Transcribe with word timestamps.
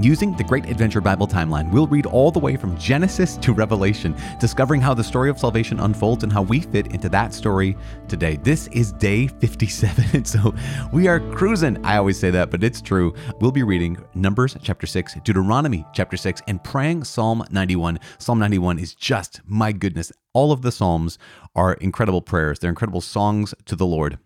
Using 0.00 0.36
the 0.36 0.44
Great 0.44 0.66
Adventure 0.66 1.00
Bible 1.00 1.26
timeline, 1.26 1.72
we'll 1.72 1.88
read 1.88 2.06
all 2.06 2.30
the 2.30 2.38
way 2.38 2.56
from 2.56 2.78
Genesis 2.78 3.36
to 3.38 3.52
Revelation, 3.52 4.14
discovering 4.38 4.80
how 4.80 4.94
the 4.94 5.02
story 5.02 5.28
of 5.28 5.40
salvation 5.40 5.80
unfolds 5.80 6.22
and 6.22 6.32
how 6.32 6.42
we 6.42 6.60
fit 6.60 6.92
into 6.94 7.08
that 7.08 7.34
story 7.34 7.76
today. 8.06 8.36
This 8.36 8.68
is 8.68 8.92
day 8.92 9.26
57, 9.26 10.24
so 10.24 10.54
we 10.92 11.08
are 11.08 11.18
cruising. 11.34 11.84
I 11.84 11.96
always 11.96 12.16
say 12.16 12.30
that, 12.30 12.48
but 12.48 12.62
it's 12.62 12.80
true. 12.80 13.12
We'll 13.40 13.50
be 13.50 13.64
reading 13.64 13.98
Numbers 14.14 14.56
chapter 14.62 14.86
6, 14.86 15.16
Deuteronomy 15.24 15.84
chapter 15.92 16.16
6, 16.16 16.42
and 16.46 16.62
praying 16.62 17.02
Psalm 17.02 17.42
91. 17.50 17.98
Psalm 18.18 18.38
91 18.38 18.78
is 18.78 18.94
just, 18.94 19.40
my 19.46 19.72
goodness, 19.72 20.12
all 20.32 20.52
of 20.52 20.62
the 20.62 20.70
Psalms 20.70 21.18
are 21.56 21.72
incredible 21.72 22.22
prayers. 22.22 22.60
They're 22.60 22.70
incredible 22.70 23.00
songs 23.00 23.52
to 23.64 23.74
the 23.74 23.86
Lord. 23.86 24.20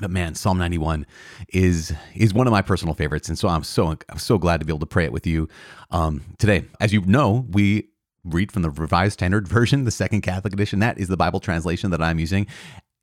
But 0.00 0.10
man, 0.10 0.34
Psalm 0.34 0.58
91 0.58 1.06
is 1.48 1.92
is 2.14 2.34
one 2.34 2.46
of 2.46 2.50
my 2.50 2.62
personal 2.62 2.94
favorites, 2.94 3.28
and 3.28 3.38
so 3.38 3.48
I'm 3.48 3.64
so 3.64 3.96
I'm 4.08 4.18
so 4.18 4.38
glad 4.38 4.60
to 4.60 4.66
be 4.66 4.70
able 4.70 4.80
to 4.80 4.86
pray 4.86 5.04
it 5.04 5.12
with 5.12 5.26
you 5.26 5.48
um, 5.90 6.22
today. 6.38 6.64
As 6.80 6.92
you 6.92 7.00
know, 7.02 7.46
we 7.50 7.88
read 8.24 8.52
from 8.52 8.62
the 8.62 8.70
Revised 8.70 9.14
Standard 9.14 9.48
Version, 9.48 9.84
the 9.84 9.90
Second 9.90 10.22
Catholic 10.22 10.52
Edition. 10.52 10.80
That 10.80 10.98
is 10.98 11.08
the 11.08 11.16
Bible 11.16 11.40
translation 11.40 11.90
that 11.90 12.02
I'm 12.02 12.18
using. 12.18 12.46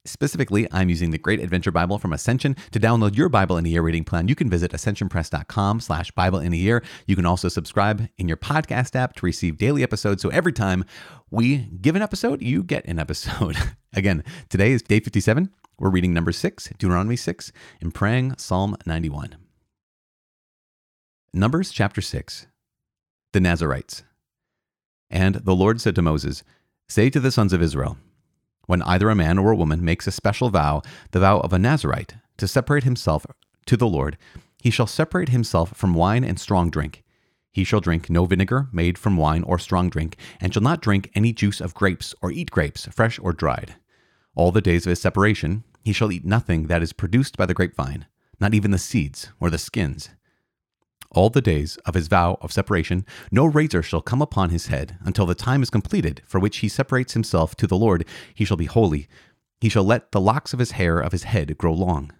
Specifically, 0.05 0.67
I'm 0.71 0.89
using 0.89 1.11
the 1.11 1.17
Great 1.17 1.39
Adventure 1.39 1.71
Bible 1.71 1.97
from 1.97 2.11
Ascension. 2.11 2.57
To 2.71 2.79
download 2.79 3.15
your 3.15 3.29
Bible 3.29 3.57
in 3.57 3.65
a 3.65 3.69
Year 3.69 3.81
reading 3.81 4.03
plan, 4.03 4.27
you 4.27 4.35
can 4.35 4.49
visit 4.49 4.71
ascensionpress.com 4.71 5.79
slash 5.79 6.11
Bible 6.11 6.39
in 6.39 6.51
a 6.51 6.57
Year. 6.57 6.83
You 7.07 7.15
can 7.15 7.25
also 7.25 7.47
subscribe 7.47 8.09
in 8.17 8.27
your 8.27 8.35
podcast 8.35 8.97
app 8.97 9.15
to 9.15 9.25
receive 9.25 9.57
daily 9.57 9.81
episodes. 9.81 10.21
So 10.21 10.27
every 10.29 10.51
time 10.51 10.83
we 11.31 11.69
give 11.79 11.95
an 11.95 12.01
episode, 12.01 12.41
you 12.41 12.63
get 12.63 12.85
an 12.85 12.99
episode. 12.99 13.55
Again, 13.93 14.25
today 14.49 14.73
is 14.73 14.81
day 14.81 14.99
57. 14.99 15.49
We're 15.79 15.89
reading 15.89 16.13
number 16.13 16.33
6, 16.33 16.69
Deuteronomy 16.77 17.15
6, 17.15 17.53
and 17.79 17.93
praying 17.93 18.35
Psalm 18.37 18.75
91. 18.85 19.37
Numbers 21.33 21.71
chapter 21.71 22.01
6 22.01 22.47
The 23.31 23.39
Nazarites. 23.39 24.03
And 25.09 25.35
the 25.35 25.55
Lord 25.55 25.79
said 25.79 25.95
to 25.95 26.01
Moses, 26.01 26.43
Say 26.89 27.09
to 27.09 27.21
the 27.21 27.31
sons 27.31 27.53
of 27.53 27.61
Israel, 27.61 27.97
when 28.65 28.81
either 28.83 29.09
a 29.09 29.15
man 29.15 29.37
or 29.37 29.51
a 29.51 29.55
woman 29.55 29.83
makes 29.83 30.07
a 30.07 30.11
special 30.11 30.49
vow, 30.49 30.81
the 31.11 31.19
vow 31.19 31.39
of 31.39 31.53
a 31.53 31.59
Nazarite, 31.59 32.15
to 32.37 32.47
separate 32.47 32.83
himself 32.83 33.25
to 33.65 33.77
the 33.77 33.87
Lord, 33.87 34.17
he 34.61 34.69
shall 34.69 34.87
separate 34.87 35.29
himself 35.29 35.75
from 35.75 35.93
wine 35.93 36.23
and 36.23 36.39
strong 36.39 36.69
drink. 36.69 37.03
He 37.51 37.63
shall 37.63 37.81
drink 37.81 38.09
no 38.09 38.25
vinegar 38.25 38.67
made 38.71 38.97
from 38.97 39.17
wine 39.17 39.43
or 39.43 39.59
strong 39.59 39.89
drink, 39.89 40.17
and 40.39 40.53
shall 40.53 40.63
not 40.63 40.81
drink 40.81 41.11
any 41.13 41.33
juice 41.33 41.61
of 41.61 41.73
grapes 41.73 42.15
or 42.21 42.31
eat 42.31 42.49
grapes, 42.49 42.87
fresh 42.87 43.19
or 43.19 43.33
dried. 43.33 43.75
All 44.35 44.51
the 44.51 44.61
days 44.61 44.85
of 44.85 44.89
his 44.89 45.01
separation, 45.01 45.63
he 45.83 45.93
shall 45.93 46.11
eat 46.11 46.25
nothing 46.25 46.67
that 46.67 46.81
is 46.81 46.93
produced 46.93 47.37
by 47.37 47.45
the 47.45 47.53
grapevine, 47.53 48.07
not 48.39 48.53
even 48.53 48.71
the 48.71 48.79
seeds 48.79 49.29
or 49.39 49.49
the 49.49 49.57
skins. 49.57 50.09
All 51.13 51.29
the 51.29 51.41
days 51.41 51.77
of 51.85 51.93
his 51.93 52.07
vow 52.07 52.37
of 52.41 52.51
separation, 52.51 53.05
no 53.31 53.45
razor 53.45 53.83
shall 53.83 54.01
come 54.01 54.21
upon 54.21 54.49
his 54.49 54.67
head 54.67 54.97
until 55.01 55.25
the 55.25 55.35
time 55.35 55.61
is 55.61 55.69
completed 55.69 56.21
for 56.25 56.39
which 56.39 56.57
he 56.57 56.69
separates 56.69 57.13
himself 57.13 57.55
to 57.57 57.67
the 57.67 57.77
Lord. 57.77 58.05
He 58.33 58.45
shall 58.45 58.57
be 58.57 58.65
holy. 58.65 59.07
He 59.61 59.69
shall 59.69 59.83
let 59.83 60.11
the 60.11 60.21
locks 60.21 60.53
of 60.53 60.59
his 60.59 60.71
hair 60.71 60.99
of 60.99 61.11
his 61.11 61.23
head 61.23 61.57
grow 61.57 61.73
long. 61.73 62.11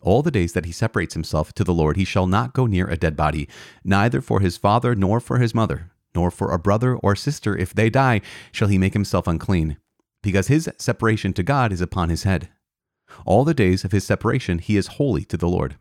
All 0.00 0.22
the 0.22 0.32
days 0.32 0.52
that 0.52 0.64
he 0.64 0.72
separates 0.72 1.14
himself 1.14 1.52
to 1.54 1.64
the 1.64 1.72
Lord, 1.72 1.96
he 1.96 2.04
shall 2.04 2.26
not 2.26 2.52
go 2.52 2.66
near 2.66 2.88
a 2.88 2.96
dead 2.96 3.16
body, 3.16 3.48
neither 3.84 4.20
for 4.20 4.40
his 4.40 4.56
father 4.56 4.96
nor 4.96 5.20
for 5.20 5.38
his 5.38 5.54
mother, 5.54 5.92
nor 6.14 6.30
for 6.30 6.50
a 6.50 6.58
brother 6.58 6.96
or 6.96 7.14
sister. 7.14 7.56
If 7.56 7.72
they 7.72 7.88
die, 7.88 8.20
shall 8.50 8.68
he 8.68 8.78
make 8.78 8.94
himself 8.94 9.28
unclean 9.28 9.76
because 10.22 10.46
his 10.46 10.70
separation 10.78 11.32
to 11.34 11.42
God 11.42 11.72
is 11.72 11.80
upon 11.80 12.08
his 12.08 12.22
head. 12.22 12.48
All 13.26 13.44
the 13.44 13.54
days 13.54 13.84
of 13.84 13.92
his 13.92 14.04
separation 14.04 14.58
he 14.58 14.76
is 14.76 14.86
holy 14.86 15.24
to 15.26 15.36
the 15.36 15.48
Lord. 15.48 15.76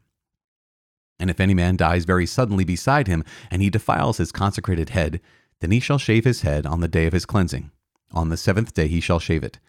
And 1.21 1.29
if 1.29 1.39
any 1.39 1.53
man 1.53 1.77
dies 1.77 2.03
very 2.03 2.25
suddenly 2.25 2.65
beside 2.65 3.07
him, 3.07 3.23
and 3.49 3.61
he 3.61 3.69
defiles 3.69 4.17
his 4.17 4.33
consecrated 4.33 4.89
head, 4.89 5.21
then 5.61 5.71
he 5.71 5.79
shall 5.79 5.97
shave 5.97 6.25
his 6.25 6.41
head 6.41 6.65
on 6.65 6.81
the 6.81 6.89
day 6.89 7.05
of 7.05 7.13
his 7.13 7.25
cleansing. 7.25 7.71
On 8.11 8.27
the 8.27 8.35
seventh 8.35 8.73
day 8.73 8.89
he 8.89 8.99
shall 8.99 9.19
shave 9.19 9.43
it. 9.43 9.59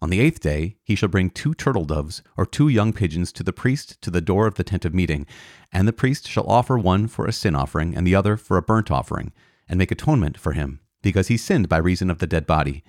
On 0.00 0.10
the 0.10 0.20
eighth 0.20 0.38
day 0.38 0.76
he 0.84 0.94
shall 0.94 1.08
bring 1.08 1.30
two 1.30 1.54
turtle 1.54 1.84
doves 1.84 2.22
or 2.36 2.46
two 2.46 2.68
young 2.68 2.92
pigeons 2.92 3.32
to 3.32 3.42
the 3.42 3.52
priest 3.52 4.00
to 4.02 4.10
the 4.12 4.20
door 4.20 4.46
of 4.46 4.54
the 4.54 4.62
tent 4.62 4.84
of 4.84 4.94
meeting, 4.94 5.26
and 5.72 5.88
the 5.88 5.92
priest 5.92 6.28
shall 6.28 6.46
offer 6.46 6.78
one 6.78 7.08
for 7.08 7.26
a 7.26 7.32
sin 7.32 7.56
offering 7.56 7.96
and 7.96 8.06
the 8.06 8.14
other 8.14 8.36
for 8.36 8.56
a 8.56 8.62
burnt 8.62 8.90
offering, 8.90 9.32
and 9.68 9.78
make 9.78 9.90
atonement 9.90 10.38
for 10.38 10.52
him, 10.52 10.78
because 11.02 11.26
he 11.26 11.36
sinned 11.36 11.68
by 11.68 11.78
reason 11.78 12.10
of 12.10 12.18
the 12.18 12.28
dead 12.28 12.46
body 12.46 12.84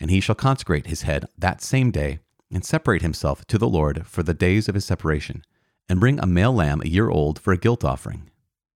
and 0.00 0.10
he 0.10 0.20
shall 0.20 0.34
consecrate 0.34 0.86
his 0.86 1.02
head 1.02 1.26
that 1.38 1.62
same 1.62 1.90
day, 1.90 2.18
and 2.50 2.64
separate 2.64 3.02
himself 3.02 3.44
to 3.46 3.58
the 3.58 3.68
Lord 3.68 4.06
for 4.06 4.22
the 4.22 4.34
days 4.34 4.68
of 4.68 4.74
his 4.74 4.84
separation, 4.84 5.42
and 5.88 6.00
bring 6.00 6.18
a 6.18 6.26
male 6.26 6.52
lamb 6.52 6.80
a 6.82 6.88
year 6.88 7.08
old 7.08 7.38
for 7.38 7.52
a 7.52 7.58
guilt 7.58 7.84
offering. 7.84 8.30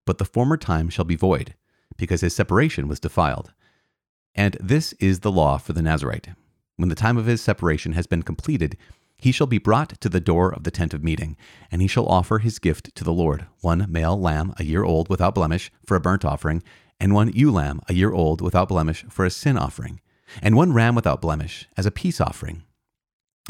But 0.04 0.18
the 0.18 0.24
former 0.24 0.56
time 0.56 0.88
shall 0.88 1.04
be 1.04 1.16
void, 1.16 1.54
because 1.96 2.20
his 2.20 2.34
separation 2.34 2.88
was 2.88 3.00
defiled. 3.00 3.52
And 4.34 4.56
this 4.60 4.92
is 4.94 5.20
the 5.20 5.32
law 5.32 5.58
for 5.58 5.72
the 5.72 5.82
Nazarite. 5.82 6.28
When 6.76 6.88
the 6.88 6.94
time 6.94 7.16
of 7.16 7.26
his 7.26 7.40
separation 7.40 7.92
has 7.92 8.06
been 8.06 8.22
completed, 8.22 8.76
he 9.16 9.32
shall 9.32 9.46
be 9.46 9.58
brought 9.58 10.00
to 10.00 10.08
the 10.08 10.20
door 10.20 10.52
of 10.52 10.64
the 10.64 10.70
tent 10.70 10.92
of 10.92 11.02
meeting, 11.02 11.36
and 11.70 11.80
he 11.80 11.88
shall 11.88 12.06
offer 12.06 12.38
his 12.38 12.58
gift 12.58 12.94
to 12.96 13.04
the 13.04 13.12
Lord 13.12 13.46
one 13.60 13.86
male 13.88 14.20
lamb 14.20 14.52
a 14.58 14.64
year 14.64 14.84
old 14.84 15.08
without 15.08 15.34
blemish 15.34 15.72
for 15.86 15.96
a 15.96 16.00
burnt 16.00 16.24
offering, 16.24 16.62
and 17.00 17.14
one 17.14 17.32
ewe 17.32 17.50
lamb 17.50 17.80
a 17.88 17.94
year 17.94 18.12
old 18.12 18.40
without 18.40 18.68
blemish 18.68 19.04
for 19.08 19.24
a 19.24 19.30
sin 19.30 19.56
offering 19.56 20.00
and 20.42 20.56
one 20.56 20.72
ram 20.72 20.94
without 20.94 21.20
blemish 21.20 21.68
as 21.76 21.86
a 21.86 21.90
peace 21.90 22.20
offering, 22.20 22.62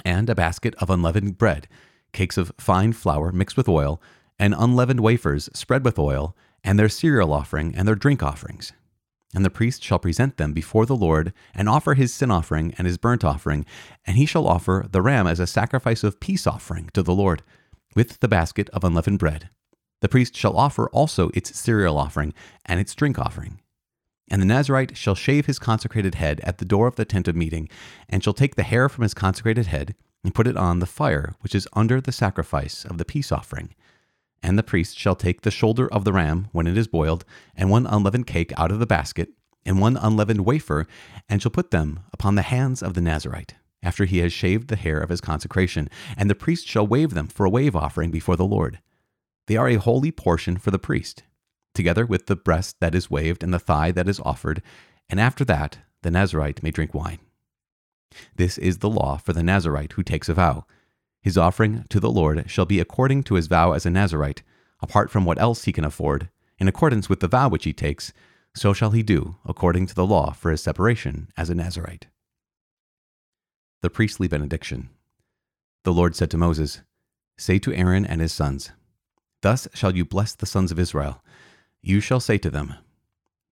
and 0.04 0.28
a 0.28 0.34
basket 0.34 0.74
of 0.76 0.90
unleavened 0.90 1.38
bread, 1.38 1.68
cakes 2.16 2.36
of 2.36 2.50
fine 2.58 2.92
flour 2.92 3.30
mixed 3.30 3.56
with 3.56 3.68
oil, 3.68 4.00
and 4.38 4.54
unleavened 4.58 5.00
wafers 5.00 5.48
spread 5.52 5.84
with 5.84 5.98
oil, 5.98 6.34
and 6.64 6.78
their 6.78 6.88
cereal 6.88 7.32
offering 7.32 7.74
and 7.76 7.86
their 7.86 7.94
drink 7.94 8.22
offerings. 8.22 8.72
And 9.34 9.44
the 9.44 9.50
priest 9.50 9.84
shall 9.84 9.98
present 9.98 10.38
them 10.38 10.52
before 10.52 10.86
the 10.86 10.96
Lord, 10.96 11.32
and 11.54 11.68
offer 11.68 11.94
his 11.94 12.14
sin 12.14 12.30
offering 12.30 12.74
and 12.78 12.86
his 12.86 12.96
burnt 12.96 13.22
offering, 13.22 13.66
and 14.06 14.16
he 14.16 14.26
shall 14.26 14.48
offer 14.48 14.86
the 14.90 15.02
ram 15.02 15.26
as 15.26 15.38
a 15.38 15.46
sacrifice 15.46 16.02
of 16.02 16.18
peace 16.18 16.46
offering 16.46 16.88
to 16.94 17.02
the 17.02 17.14
Lord, 17.14 17.42
with 17.94 18.18
the 18.20 18.28
basket 18.28 18.70
of 18.70 18.82
unleavened 18.82 19.18
bread. 19.18 19.50
The 20.00 20.08
priest 20.08 20.34
shall 20.36 20.56
offer 20.56 20.88
also 20.90 21.30
its 21.34 21.58
cereal 21.58 21.98
offering 21.98 22.34
and 22.64 22.80
its 22.80 22.94
drink 22.94 23.18
offering. 23.18 23.60
And 24.30 24.40
the 24.40 24.46
Nazarite 24.46 24.96
shall 24.96 25.14
shave 25.14 25.46
his 25.46 25.58
consecrated 25.58 26.16
head 26.16 26.40
at 26.42 26.58
the 26.58 26.64
door 26.64 26.86
of 26.86 26.96
the 26.96 27.04
tent 27.04 27.28
of 27.28 27.36
meeting, 27.36 27.68
and 28.08 28.24
shall 28.24 28.34
take 28.34 28.56
the 28.56 28.62
hair 28.62 28.88
from 28.88 29.02
his 29.02 29.14
consecrated 29.14 29.66
head, 29.66 29.94
and 30.26 30.34
put 30.34 30.48
it 30.48 30.56
on 30.56 30.80
the 30.80 30.86
fire 30.86 31.36
which 31.40 31.54
is 31.54 31.68
under 31.74 32.00
the 32.00 32.10
sacrifice 32.10 32.84
of 32.84 32.98
the 32.98 33.04
peace 33.04 33.30
offering. 33.30 33.72
And 34.42 34.58
the 34.58 34.64
priest 34.64 34.98
shall 34.98 35.14
take 35.14 35.42
the 35.42 35.52
shoulder 35.52 35.86
of 35.92 36.02
the 36.02 36.12
ram 36.12 36.48
when 36.50 36.66
it 36.66 36.76
is 36.76 36.88
boiled, 36.88 37.24
and 37.54 37.70
one 37.70 37.86
unleavened 37.86 38.26
cake 38.26 38.52
out 38.56 38.72
of 38.72 38.80
the 38.80 38.86
basket, 38.86 39.28
and 39.64 39.80
one 39.80 39.96
unleavened 39.96 40.44
wafer, 40.44 40.88
and 41.28 41.40
shall 41.40 41.52
put 41.52 41.70
them 41.70 42.00
upon 42.12 42.34
the 42.34 42.42
hands 42.42 42.82
of 42.82 42.94
the 42.94 43.00
Nazarite, 43.00 43.54
after 43.84 44.04
he 44.04 44.18
has 44.18 44.32
shaved 44.32 44.66
the 44.66 44.74
hair 44.74 44.98
of 44.98 45.10
his 45.10 45.20
consecration, 45.20 45.88
and 46.16 46.28
the 46.28 46.34
priest 46.34 46.66
shall 46.66 46.86
wave 46.88 47.14
them 47.14 47.28
for 47.28 47.46
a 47.46 47.50
wave 47.50 47.76
offering 47.76 48.10
before 48.10 48.34
the 48.34 48.44
Lord. 48.44 48.80
They 49.46 49.56
are 49.56 49.68
a 49.68 49.76
holy 49.76 50.10
portion 50.10 50.56
for 50.56 50.72
the 50.72 50.78
priest 50.78 51.22
together 51.72 52.04
with 52.04 52.26
the 52.26 52.34
breast 52.34 52.80
that 52.80 52.96
is 52.96 53.10
waved 53.10 53.44
and 53.44 53.54
the 53.54 53.60
thigh 53.60 53.92
that 53.92 54.08
is 54.08 54.18
offered, 54.20 54.60
and 55.08 55.20
after 55.20 55.44
that 55.44 55.78
the 56.02 56.10
Nazarite 56.10 56.64
may 56.64 56.72
drink 56.72 56.94
wine. 56.94 57.20
This 58.36 58.58
is 58.58 58.78
the 58.78 58.90
law 58.90 59.16
for 59.16 59.32
the 59.32 59.42
Nazarite 59.42 59.92
who 59.92 60.02
takes 60.02 60.28
a 60.28 60.34
vow. 60.34 60.64
His 61.20 61.36
offering 61.36 61.84
to 61.88 61.98
the 61.98 62.10
Lord 62.10 62.48
shall 62.50 62.66
be 62.66 62.80
according 62.80 63.24
to 63.24 63.34
his 63.34 63.46
vow 63.46 63.72
as 63.72 63.84
a 63.84 63.90
Nazarite, 63.90 64.42
apart 64.80 65.10
from 65.10 65.24
what 65.24 65.40
else 65.40 65.64
he 65.64 65.72
can 65.72 65.84
afford, 65.84 66.30
in 66.58 66.68
accordance 66.68 67.08
with 67.08 67.20
the 67.20 67.28
vow 67.28 67.48
which 67.48 67.64
he 67.64 67.72
takes, 67.72 68.12
so 68.54 68.72
shall 68.72 68.90
he 68.90 69.02
do 69.02 69.36
according 69.44 69.86
to 69.86 69.94
the 69.94 70.06
law 70.06 70.32
for 70.32 70.50
his 70.50 70.62
separation 70.62 71.28
as 71.36 71.50
a 71.50 71.54
Nazarite. 71.54 72.06
The 73.82 73.90
priestly 73.90 74.28
benediction. 74.28 74.88
The 75.84 75.92
Lord 75.92 76.16
said 76.16 76.30
to 76.30 76.38
Moses, 76.38 76.80
Say 77.38 77.58
to 77.58 77.74
Aaron 77.74 78.06
and 78.06 78.20
his 78.20 78.32
sons, 78.32 78.70
Thus 79.42 79.68
shall 79.74 79.94
you 79.94 80.04
bless 80.04 80.34
the 80.34 80.46
sons 80.46 80.72
of 80.72 80.78
Israel. 80.78 81.22
You 81.82 82.00
shall 82.00 82.20
say 82.20 82.38
to 82.38 82.50
them, 82.50 82.74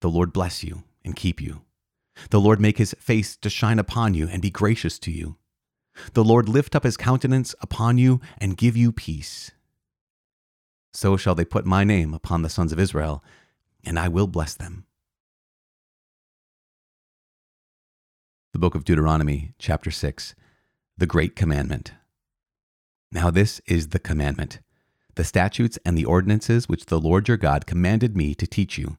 The 0.00 0.11
Lord 0.11 0.32
bless 0.32 0.64
you 0.64 0.84
and 1.05 1.14
keep 1.14 1.40
you. 1.40 1.62
The 2.31 2.40
Lord 2.40 2.61
make 2.61 2.78
his 2.78 2.94
face 2.99 3.37
to 3.38 3.50
shine 3.50 3.78
upon 3.78 4.14
you 4.14 4.28
and 4.28 4.40
be 4.40 4.50
gracious 4.50 4.99
to 5.00 5.11
you. 5.11 5.37
The 6.12 6.25
Lord 6.25 6.49
lift 6.49 6.75
up 6.75 6.84
his 6.84 6.96
countenance 6.96 7.55
upon 7.61 7.99
you 7.99 8.20
and 8.38 8.56
give 8.56 8.76
you 8.76 8.93
peace. 8.93 9.50
So 10.93 11.16
shall 11.16 11.34
they 11.34 11.44
put 11.44 11.66
my 11.66 11.84
name 11.84 12.14
upon 12.14 12.43
the 12.43 12.49
sons 12.49 12.72
of 12.72 12.78
Israel, 12.78 13.22
and 13.84 13.99
I 13.99 14.08
will 14.08 14.26
bless 14.26 14.55
them. 14.55 14.87
The 18.52 18.58
book 18.60 18.75
of 18.75 18.84
Deuteronomy, 18.84 19.52
chapter 19.58 19.90
6, 19.90 20.34
the 20.96 21.06
Great 21.06 21.34
Commandment. 21.34 21.93
Now, 23.10 23.31
this 23.31 23.60
is 23.67 23.88
the 23.88 23.99
commandment 23.99 24.60
the 25.17 25.25
statutes 25.25 25.78
and 25.84 25.96
the 25.96 26.05
ordinances 26.05 26.69
which 26.69 26.87
the 26.87 26.99
Lord 26.99 27.28
your 27.28 27.37
God 27.37 27.67
commanded 27.67 28.17
me 28.17 28.34
to 28.34 28.46
teach 28.49 28.78
you, 28.78 28.99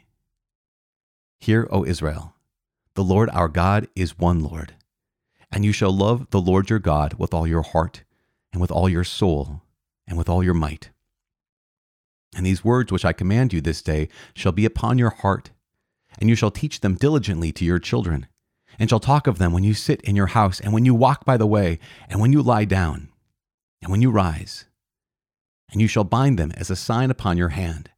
Hear, 1.41 1.67
O 1.71 1.83
Israel, 1.83 2.35
the 2.93 3.03
Lord 3.03 3.27
our 3.31 3.47
God 3.47 3.87
is 3.95 4.19
one 4.19 4.43
Lord. 4.43 4.75
And 5.51 5.65
you 5.65 5.71
shall 5.71 5.91
love 5.91 6.29
the 6.29 6.39
Lord 6.39 6.69
your 6.69 6.77
God 6.77 7.15
with 7.15 7.33
all 7.33 7.47
your 7.47 7.63
heart, 7.63 8.03
and 8.53 8.61
with 8.61 8.69
all 8.69 8.87
your 8.87 9.03
soul, 9.03 9.63
and 10.07 10.19
with 10.19 10.29
all 10.29 10.43
your 10.43 10.53
might. 10.53 10.91
And 12.35 12.45
these 12.45 12.63
words 12.63 12.91
which 12.91 13.03
I 13.03 13.11
command 13.11 13.53
you 13.53 13.59
this 13.59 13.81
day 13.81 14.07
shall 14.35 14.51
be 14.51 14.65
upon 14.65 14.99
your 14.99 15.09
heart, 15.09 15.49
and 16.19 16.29
you 16.29 16.35
shall 16.35 16.51
teach 16.51 16.81
them 16.81 16.93
diligently 16.93 17.51
to 17.53 17.65
your 17.65 17.79
children, 17.79 18.27
and 18.77 18.87
shall 18.87 18.99
talk 18.99 19.25
of 19.25 19.39
them 19.39 19.51
when 19.51 19.63
you 19.63 19.73
sit 19.73 19.99
in 20.01 20.15
your 20.15 20.27
house, 20.27 20.59
and 20.59 20.73
when 20.73 20.85
you 20.85 20.93
walk 20.93 21.25
by 21.25 21.37
the 21.37 21.47
way, 21.47 21.79
and 22.07 22.21
when 22.21 22.31
you 22.31 22.43
lie 22.43 22.65
down, 22.65 23.09
and 23.81 23.89
when 23.91 24.03
you 24.03 24.11
rise. 24.11 24.65
And 25.71 25.81
you 25.81 25.87
shall 25.87 26.03
bind 26.03 26.37
them 26.37 26.51
as 26.51 26.69
a 26.69 26.75
sign 26.75 27.09
upon 27.09 27.39
your 27.39 27.49
hand, 27.49 27.89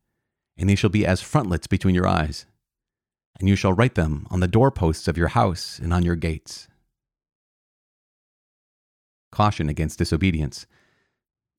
and 0.55 0.69
they 0.69 0.75
shall 0.75 0.89
be 0.89 1.05
as 1.05 1.19
frontlets 1.21 1.67
between 1.67 1.93
your 1.93 2.07
eyes. 2.07 2.45
And 3.39 3.49
you 3.49 3.55
shall 3.55 3.73
write 3.73 3.95
them 3.95 4.27
on 4.29 4.39
the 4.39 4.47
doorposts 4.47 5.07
of 5.07 5.17
your 5.17 5.29
house 5.29 5.79
and 5.79 5.93
on 5.93 6.03
your 6.03 6.15
gates 6.15 6.67
caution 9.33 9.67
against 9.67 9.97
disobedience. 9.97 10.65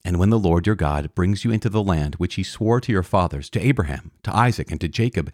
And 0.04 0.18
when 0.18 0.30
the 0.30 0.38
Lord 0.38 0.66
your 0.66 0.76
God 0.76 1.14
brings 1.14 1.44
you 1.44 1.50
into 1.50 1.68
the 1.68 1.82
land 1.82 2.14
which 2.16 2.36
he 2.36 2.42
swore 2.42 2.80
to 2.80 2.92
your 2.92 3.02
fathers, 3.02 3.50
to 3.50 3.60
Abraham, 3.60 4.12
to 4.22 4.34
Isaac, 4.34 4.70
and 4.70 4.80
to 4.80 4.88
Jacob, 4.88 5.32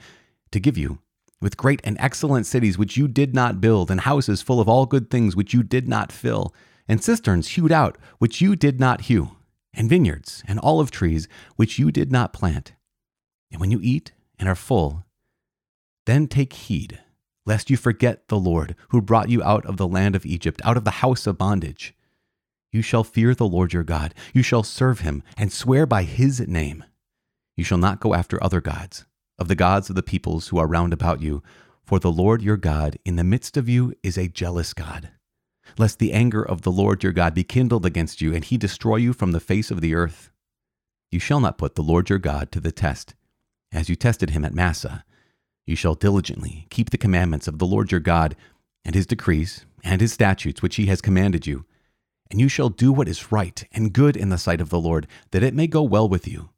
to 0.51 0.59
give 0.61 0.79
you, 0.79 1.01
with 1.41 1.57
great 1.57 1.81
and 1.85 1.97
excellent 2.01 2.47
cities 2.47 2.79
which 2.79 2.97
you 2.97 3.09
did 3.09 3.35
not 3.35 3.61
build, 3.61 3.91
and 3.91 4.01
houses 4.01 4.43
full 4.43 4.61
of 4.61 4.69
all 4.69 4.87
good 4.87 5.11
things 5.11 5.37
which 5.37 5.53
you 5.53 5.63
did 5.63 5.89
not 5.89 6.11
fill, 6.13 6.55
and 6.89 7.05
cisterns 7.05 7.49
hewed 7.49 7.73
out 7.73 7.99
which 8.19 8.41
you 8.41 8.57
did 8.57 8.81
not 8.81 9.03
hew, 9.03 9.37
and 9.75 9.89
vineyards 9.89 10.43
and 10.49 10.59
olive 10.61 10.91
trees 10.91 11.29
which 11.57 11.79
you 11.79 11.93
did 11.93 12.11
not 12.11 12.33
plant. 12.33 12.73
And 13.51 13.61
when 13.61 13.71
you 13.71 13.81
eat 13.83 14.13
and 14.39 14.49
are 14.49 14.55
full, 14.55 15.05
then 16.07 16.27
take 16.27 16.53
heed, 16.53 17.01
lest 17.47 17.71
you 17.71 17.77
forget 17.77 18.29
the 18.29 18.39
Lord 18.39 18.75
who 18.89 19.03
brought 19.03 19.29
you 19.29 19.43
out 19.43 19.65
of 19.67 19.77
the 19.77 19.89
land 19.89 20.17
of 20.17 20.27
Egypt, 20.27 20.61
out 20.65 20.77
of 20.77 20.85
the 20.85 21.03
house 21.03 21.27
of 21.27 21.39
bondage. 21.39 21.95
You 22.73 22.83
shall 22.83 23.05
fear 23.05 23.35
the 23.35 23.49
Lord 23.49 23.73
your 23.73 23.83
God. 23.83 24.15
You 24.33 24.43
shall 24.43 24.63
serve 24.63 25.01
him 25.01 25.23
and 25.37 25.53
swear 25.53 25.87
by 25.87 26.05
his 26.05 26.41
name. 26.41 26.85
You 27.57 27.65
shall 27.65 27.79
not 27.79 28.01
go 28.01 28.15
after 28.15 28.43
other 28.43 28.61
gods, 28.61 29.05
of 29.39 29.49
the 29.49 29.57
gods 29.57 29.91
of 29.91 29.97
the 29.97 30.03
peoples 30.03 30.49
who 30.49 30.59
are 30.59 30.69
round 30.69 30.93
about 30.93 31.21
you, 31.21 31.43
for 31.83 31.99
the 31.99 32.13
Lord 32.13 32.43
your 32.43 32.57
God 32.57 32.99
in 33.05 33.17
the 33.17 33.25
midst 33.25 33.57
of 33.57 33.69
you 33.69 33.93
is 34.03 34.17
a 34.17 34.29
jealous 34.29 34.73
God. 34.73 35.11
Lest 35.77 35.99
the 35.99 36.13
anger 36.13 36.43
of 36.43 36.63
the 36.63 36.71
Lord 36.71 37.03
your 37.03 37.13
God 37.13 37.35
be 37.35 37.45
kindled 37.45 37.85
against 37.85 38.21
you, 38.21 38.35
and 38.35 38.45
he 38.45 38.57
destroy 38.57 38.97
you 38.97 39.13
from 39.13 39.33
the 39.33 39.41
face 39.41 39.71
of 39.71 39.81
the 39.81 39.95
earth. 39.95 40.31
You 41.11 41.19
shall 41.19 41.41
not 41.41 41.59
put 41.59 41.75
the 41.75 41.83
Lord 41.83 42.09
your 42.09 42.19
God 42.21 42.53
to 42.53 42.61
the 42.61 42.73
test, 42.73 43.15
as 43.73 43.89
you 43.89 43.97
tested 43.97 44.31
him 44.31 44.45
at 44.45 44.55
Massah. 44.55 45.05
You 45.67 45.77
shall 45.77 45.95
diligently 45.95 46.67
keep 46.71 46.91
the 46.91 46.99
commandments 46.99 47.49
of 47.49 47.59
the 47.59 47.67
Lord 47.67 47.91
your 47.91 48.01
God, 48.01 48.37
and 48.85 48.95
his 48.95 49.07
decrees, 49.07 49.67
and 49.85 50.01
his 50.01 50.13
statutes 50.13 50.63
which 50.63 50.77
he 50.77 50.87
has 50.87 51.01
commanded 51.01 51.47
you 51.47 51.65
and 52.31 52.41
you 52.41 52.49
shall 52.49 52.69
do 52.69 52.93
what 52.93 53.09
is 53.09 53.33
right 53.33 53.65
and 53.73 53.93
good 53.93 54.17
in 54.17 54.29
the 54.29 54.39
sight 54.39 54.61
of 54.61 54.71
the 54.71 54.81
Lord, 54.81 55.07
that 55.33 55.43
it 55.43 55.55
may 55.55 55.67
go 55.67 55.83
well 55.83 56.09
with 56.09 56.29
you, 56.29 56.51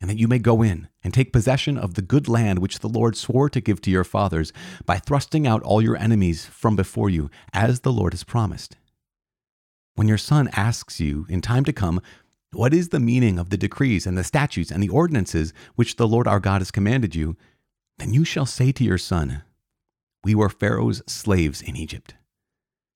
and 0.00 0.08
that 0.08 0.18
you 0.18 0.28
may 0.28 0.38
go 0.38 0.62
in 0.62 0.88
and 1.02 1.12
take 1.12 1.32
possession 1.32 1.76
of 1.76 1.94
the 1.94 2.02
good 2.02 2.28
land 2.28 2.60
which 2.60 2.78
the 2.78 2.88
Lord 2.88 3.16
swore 3.16 3.50
to 3.50 3.60
give 3.60 3.80
to 3.82 3.90
your 3.90 4.04
fathers, 4.04 4.52
by 4.84 4.98
thrusting 4.98 5.46
out 5.46 5.62
all 5.62 5.82
your 5.82 5.96
enemies 5.96 6.46
from 6.46 6.76
before 6.76 7.10
you, 7.10 7.28
as 7.52 7.80
the 7.80 7.92
Lord 7.92 8.12
has 8.12 8.24
promised. 8.24 8.76
When 9.96 10.08
your 10.08 10.18
son 10.18 10.48
asks 10.52 11.00
you 11.00 11.26
in 11.28 11.40
time 11.40 11.64
to 11.64 11.72
come, 11.72 12.00
What 12.52 12.72
is 12.72 12.90
the 12.90 13.00
meaning 13.00 13.38
of 13.38 13.50
the 13.50 13.56
decrees 13.56 14.06
and 14.06 14.16
the 14.16 14.24
statutes 14.24 14.70
and 14.70 14.82
the 14.82 14.88
ordinances 14.88 15.52
which 15.74 15.96
the 15.96 16.06
Lord 16.06 16.28
our 16.28 16.40
God 16.40 16.60
has 16.60 16.70
commanded 16.70 17.14
you? 17.14 17.36
Then 17.98 18.12
you 18.12 18.24
shall 18.24 18.46
say 18.46 18.72
to 18.72 18.84
your 18.84 18.98
son, 18.98 19.42
We 20.24 20.34
were 20.34 20.48
Pharaoh's 20.48 21.02
slaves 21.06 21.62
in 21.62 21.76
Egypt 21.76 22.14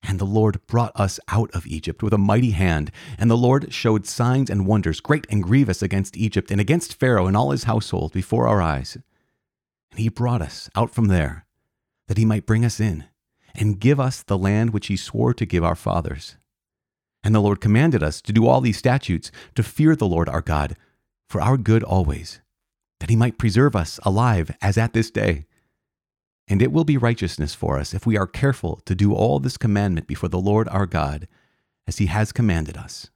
and 0.03 0.19
the 0.19 0.25
Lord 0.25 0.65
brought 0.67 0.91
us 0.95 1.19
out 1.27 1.51
of 1.51 1.67
Egypt 1.67 2.01
with 2.01 2.13
a 2.13 2.17
mighty 2.17 2.51
hand. 2.51 2.91
And 3.17 3.29
the 3.29 3.37
Lord 3.37 3.73
showed 3.73 4.05
signs 4.05 4.49
and 4.49 4.65
wonders, 4.65 4.99
great 4.99 5.27
and 5.29 5.43
grievous, 5.43 5.81
against 5.81 6.17
Egypt 6.17 6.51
and 6.51 6.59
against 6.59 6.99
Pharaoh 6.99 7.27
and 7.27 7.37
all 7.37 7.51
his 7.51 7.65
household 7.65 8.11
before 8.11 8.47
our 8.47 8.61
eyes. 8.61 8.97
And 9.91 9.99
he 9.99 10.09
brought 10.09 10.41
us 10.41 10.69
out 10.75 10.89
from 10.89 11.07
there, 11.07 11.45
that 12.07 12.17
he 12.17 12.25
might 12.25 12.45
bring 12.45 12.65
us 12.65 12.79
in 12.79 13.05
and 13.53 13.79
give 13.79 13.99
us 13.99 14.23
the 14.23 14.37
land 14.37 14.71
which 14.71 14.87
he 14.87 14.95
swore 14.95 15.33
to 15.33 15.45
give 15.45 15.63
our 15.63 15.75
fathers. 15.75 16.37
And 17.23 17.35
the 17.35 17.41
Lord 17.41 17.61
commanded 17.61 18.01
us 18.01 18.21
to 18.21 18.33
do 18.33 18.47
all 18.47 18.61
these 18.61 18.77
statutes, 18.77 19.31
to 19.55 19.61
fear 19.61 19.95
the 19.95 20.07
Lord 20.07 20.27
our 20.27 20.41
God, 20.41 20.75
for 21.29 21.41
our 21.41 21.57
good 21.57 21.83
always, 21.83 22.41
that 23.01 23.09
he 23.09 23.17
might 23.17 23.37
preserve 23.37 23.75
us 23.75 23.99
alive 24.03 24.55
as 24.61 24.77
at 24.77 24.93
this 24.93 25.11
day 25.11 25.45
and 26.51 26.61
it 26.61 26.73
will 26.73 26.83
be 26.83 26.97
righteousness 26.97 27.55
for 27.55 27.79
us 27.79 27.93
if 27.93 28.05
we 28.05 28.17
are 28.17 28.27
careful 28.27 28.81
to 28.85 28.93
do 28.93 29.13
all 29.13 29.39
this 29.39 29.55
commandment 29.55 30.05
before 30.05 30.27
the 30.27 30.37
Lord 30.37 30.67
our 30.67 30.85
God, 30.85 31.29
as 31.87 31.97
he 31.97 32.07
has 32.07 32.33
commanded 32.33 32.75
us. 32.75 33.09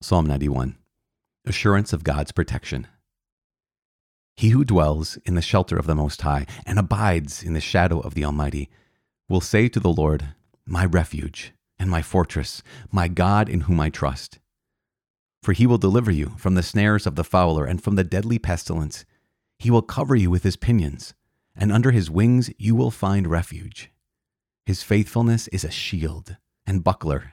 Psalm 0.00 0.24
91 0.24 0.78
Assurance 1.44 1.92
of 1.92 2.02
God's 2.02 2.32
Protection. 2.32 2.86
He 4.36 4.48
who 4.50 4.64
dwells 4.64 5.18
in 5.26 5.34
the 5.34 5.42
shelter 5.42 5.76
of 5.76 5.86
the 5.86 5.94
Most 5.94 6.22
High 6.22 6.46
and 6.64 6.78
abides 6.78 7.42
in 7.42 7.52
the 7.52 7.60
shadow 7.60 8.00
of 8.00 8.14
the 8.14 8.24
Almighty 8.24 8.70
will 9.28 9.42
say 9.42 9.68
to 9.68 9.80
the 9.80 9.92
Lord, 9.92 10.28
My 10.64 10.86
refuge 10.86 11.52
and 11.78 11.90
my 11.90 12.00
fortress, 12.00 12.62
my 12.90 13.06
God 13.06 13.50
in 13.50 13.62
whom 13.62 13.80
I 13.80 13.90
trust. 13.90 14.38
For 15.42 15.52
he 15.52 15.66
will 15.66 15.78
deliver 15.78 16.10
you 16.10 16.34
from 16.36 16.54
the 16.54 16.62
snares 16.62 17.06
of 17.06 17.16
the 17.16 17.24
fowler 17.24 17.64
and 17.64 17.82
from 17.82 17.96
the 17.96 18.04
deadly 18.04 18.38
pestilence. 18.38 19.04
He 19.58 19.70
will 19.70 19.82
cover 19.82 20.14
you 20.14 20.30
with 20.30 20.42
his 20.42 20.56
pinions, 20.56 21.14
and 21.56 21.72
under 21.72 21.90
his 21.90 22.10
wings 22.10 22.50
you 22.58 22.74
will 22.74 22.90
find 22.90 23.26
refuge. 23.26 23.90
His 24.66 24.82
faithfulness 24.82 25.48
is 25.48 25.64
a 25.64 25.70
shield 25.70 26.36
and 26.66 26.84
buckler. 26.84 27.32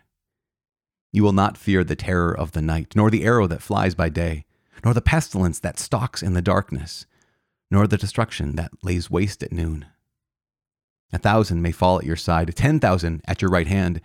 You 1.11 1.23
will 1.23 1.33
not 1.33 1.57
fear 1.57 1.83
the 1.83 1.95
terror 1.95 2.37
of 2.37 2.51
the 2.51 2.61
night, 2.61 2.93
nor 2.95 3.09
the 3.09 3.23
arrow 3.23 3.47
that 3.47 3.61
flies 3.61 3.95
by 3.95 4.09
day, 4.09 4.45
nor 4.83 4.93
the 4.93 5.01
pestilence 5.01 5.59
that 5.59 5.79
stalks 5.79 6.21
in 6.21 6.33
the 6.33 6.41
darkness, 6.41 7.05
nor 7.71 7.87
the 7.87 7.97
destruction 7.97 8.55
that 8.55 8.71
lays 8.83 9.09
waste 9.09 9.43
at 9.43 9.51
noon. 9.51 9.85
A 11.13 11.17
thousand 11.17 11.61
may 11.61 11.71
fall 11.71 11.99
at 11.99 12.05
your 12.05 12.15
side, 12.17 12.53
ten 12.55 12.79
thousand 12.79 13.21
at 13.25 13.41
your 13.41 13.49
right 13.51 13.67
hand, 13.67 14.01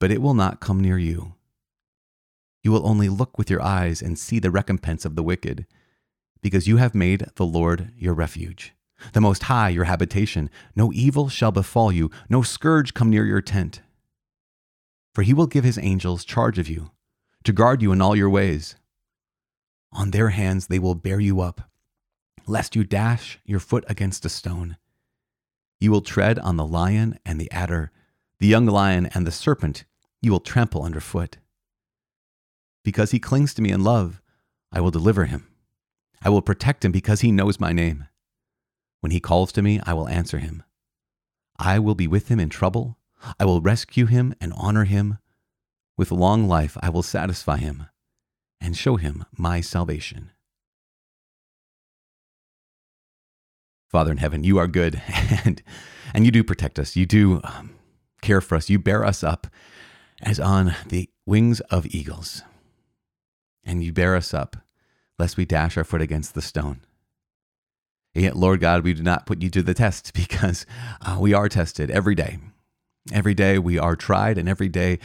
but 0.00 0.10
it 0.10 0.20
will 0.20 0.34
not 0.34 0.60
come 0.60 0.80
near 0.80 0.98
you. 0.98 1.35
You 2.66 2.72
will 2.72 2.84
only 2.84 3.08
look 3.08 3.38
with 3.38 3.48
your 3.48 3.62
eyes 3.62 4.02
and 4.02 4.18
see 4.18 4.40
the 4.40 4.50
recompense 4.50 5.04
of 5.04 5.14
the 5.14 5.22
wicked, 5.22 5.66
because 6.42 6.66
you 6.66 6.78
have 6.78 6.96
made 6.96 7.24
the 7.36 7.46
Lord 7.46 7.92
your 7.96 8.12
refuge, 8.12 8.74
the 9.12 9.20
Most 9.20 9.44
High 9.44 9.68
your 9.68 9.84
habitation. 9.84 10.50
No 10.74 10.92
evil 10.92 11.28
shall 11.28 11.52
befall 11.52 11.92
you, 11.92 12.10
no 12.28 12.42
scourge 12.42 12.92
come 12.92 13.08
near 13.08 13.24
your 13.24 13.40
tent. 13.40 13.82
For 15.14 15.22
he 15.22 15.32
will 15.32 15.46
give 15.46 15.62
his 15.62 15.78
angels 15.78 16.24
charge 16.24 16.58
of 16.58 16.68
you, 16.68 16.90
to 17.44 17.52
guard 17.52 17.82
you 17.82 17.92
in 17.92 18.02
all 18.02 18.16
your 18.16 18.28
ways. 18.28 18.74
On 19.92 20.10
their 20.10 20.30
hands 20.30 20.66
they 20.66 20.80
will 20.80 20.96
bear 20.96 21.20
you 21.20 21.40
up, 21.40 21.70
lest 22.48 22.74
you 22.74 22.82
dash 22.82 23.38
your 23.44 23.60
foot 23.60 23.84
against 23.86 24.24
a 24.24 24.28
stone. 24.28 24.76
You 25.78 25.92
will 25.92 26.00
tread 26.00 26.36
on 26.40 26.56
the 26.56 26.66
lion 26.66 27.20
and 27.24 27.40
the 27.40 27.48
adder, 27.52 27.92
the 28.40 28.48
young 28.48 28.66
lion 28.66 29.06
and 29.14 29.24
the 29.24 29.30
serpent 29.30 29.84
you 30.20 30.32
will 30.32 30.40
trample 30.40 30.82
underfoot. 30.82 31.36
Because 32.86 33.10
he 33.10 33.18
clings 33.18 33.52
to 33.54 33.62
me 33.62 33.72
in 33.72 33.82
love, 33.82 34.22
I 34.70 34.80
will 34.80 34.92
deliver 34.92 35.24
him. 35.24 35.48
I 36.22 36.28
will 36.28 36.40
protect 36.40 36.84
him 36.84 36.92
because 36.92 37.20
he 37.20 37.32
knows 37.32 37.58
my 37.58 37.72
name. 37.72 38.06
When 39.00 39.10
he 39.10 39.18
calls 39.18 39.50
to 39.52 39.60
me, 39.60 39.80
I 39.84 39.92
will 39.92 40.06
answer 40.06 40.38
him. 40.38 40.62
I 41.58 41.80
will 41.80 41.96
be 41.96 42.06
with 42.06 42.28
him 42.28 42.38
in 42.38 42.48
trouble. 42.48 42.96
I 43.40 43.44
will 43.44 43.60
rescue 43.60 44.06
him 44.06 44.36
and 44.40 44.52
honor 44.56 44.84
him. 44.84 45.18
With 45.98 46.12
long 46.12 46.46
life, 46.46 46.76
I 46.80 46.90
will 46.90 47.02
satisfy 47.02 47.56
him 47.56 47.86
and 48.60 48.76
show 48.76 48.94
him 48.94 49.24
my 49.36 49.60
salvation. 49.60 50.30
Father 53.90 54.12
in 54.12 54.18
heaven, 54.18 54.44
you 54.44 54.58
are 54.58 54.68
good 54.68 55.02
and, 55.44 55.60
and 56.14 56.24
you 56.24 56.30
do 56.30 56.44
protect 56.44 56.78
us. 56.78 56.94
You 56.94 57.04
do 57.04 57.40
um, 57.42 57.74
care 58.22 58.40
for 58.40 58.54
us. 58.54 58.70
You 58.70 58.78
bear 58.78 59.04
us 59.04 59.24
up 59.24 59.48
as 60.22 60.38
on 60.38 60.76
the 60.86 61.10
wings 61.26 61.58
of 61.62 61.84
eagles 61.86 62.44
and 63.66 63.82
you 63.82 63.92
bear 63.92 64.16
us 64.16 64.32
up, 64.32 64.56
lest 65.18 65.36
we 65.36 65.44
dash 65.44 65.76
our 65.76 65.84
foot 65.84 66.00
against 66.00 66.34
the 66.34 66.40
stone. 66.40 66.80
Yet, 68.14 68.36
Lord 68.36 68.60
God, 68.60 68.82
we 68.82 68.94
do 68.94 69.02
not 69.02 69.26
put 69.26 69.42
you 69.42 69.50
to 69.50 69.62
the 69.62 69.74
test 69.74 70.12
because 70.14 70.64
uh, 71.02 71.18
we 71.20 71.34
are 71.34 71.48
tested 71.48 71.90
every 71.90 72.14
day. 72.14 72.38
Every 73.12 73.34
day 73.34 73.58
we 73.58 73.78
are 73.78 73.94
tried, 73.94 74.38
and 74.38 74.48
every 74.48 74.68
day 74.68 74.98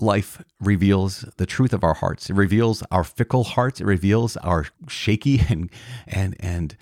life 0.00 0.42
reveals 0.60 1.24
the 1.38 1.46
truth 1.46 1.72
of 1.72 1.82
our 1.82 1.94
hearts. 1.94 2.30
It 2.30 2.34
reveals 2.34 2.82
our 2.90 3.04
fickle 3.04 3.44
hearts. 3.44 3.80
It 3.80 3.86
reveals 3.86 4.36
our 4.38 4.66
shaky 4.88 5.40
and 5.48 5.70
and 6.06 6.36
and 6.40 6.76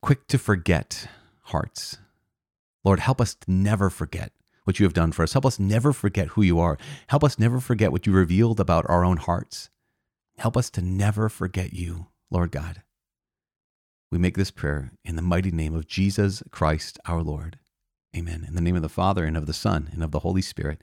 quick 0.00 0.26
to 0.28 0.38
forget 0.38 1.08
hearts. 1.44 1.98
Lord, 2.84 3.00
help 3.00 3.20
us 3.20 3.34
to 3.34 3.50
never 3.50 3.90
forget 3.90 4.32
what 4.68 4.78
you 4.78 4.84
have 4.84 4.92
done 4.92 5.12
for 5.12 5.22
us. 5.22 5.32
Help 5.32 5.46
us 5.46 5.58
never 5.58 5.94
forget 5.94 6.28
who 6.28 6.42
you 6.42 6.60
are. 6.60 6.76
Help 7.06 7.24
us 7.24 7.38
never 7.38 7.58
forget 7.58 7.90
what 7.90 8.06
you 8.06 8.12
revealed 8.12 8.60
about 8.60 8.84
our 8.86 9.02
own 9.02 9.16
hearts. 9.16 9.70
Help 10.36 10.58
us 10.58 10.68
to 10.68 10.82
never 10.82 11.30
forget 11.30 11.72
you, 11.72 12.08
Lord 12.30 12.52
God. 12.52 12.82
We 14.12 14.18
make 14.18 14.36
this 14.36 14.50
prayer 14.50 14.92
in 15.06 15.16
the 15.16 15.22
mighty 15.22 15.50
name 15.50 15.74
of 15.74 15.86
Jesus 15.86 16.42
Christ 16.50 16.98
our 17.06 17.22
Lord. 17.22 17.58
Amen. 18.14 18.44
In 18.46 18.54
the 18.54 18.60
name 18.60 18.76
of 18.76 18.82
the 18.82 18.90
Father 18.90 19.24
and 19.24 19.38
of 19.38 19.46
the 19.46 19.54
Son 19.54 19.88
and 19.90 20.04
of 20.04 20.10
the 20.10 20.18
Holy 20.18 20.42
Spirit. 20.42 20.82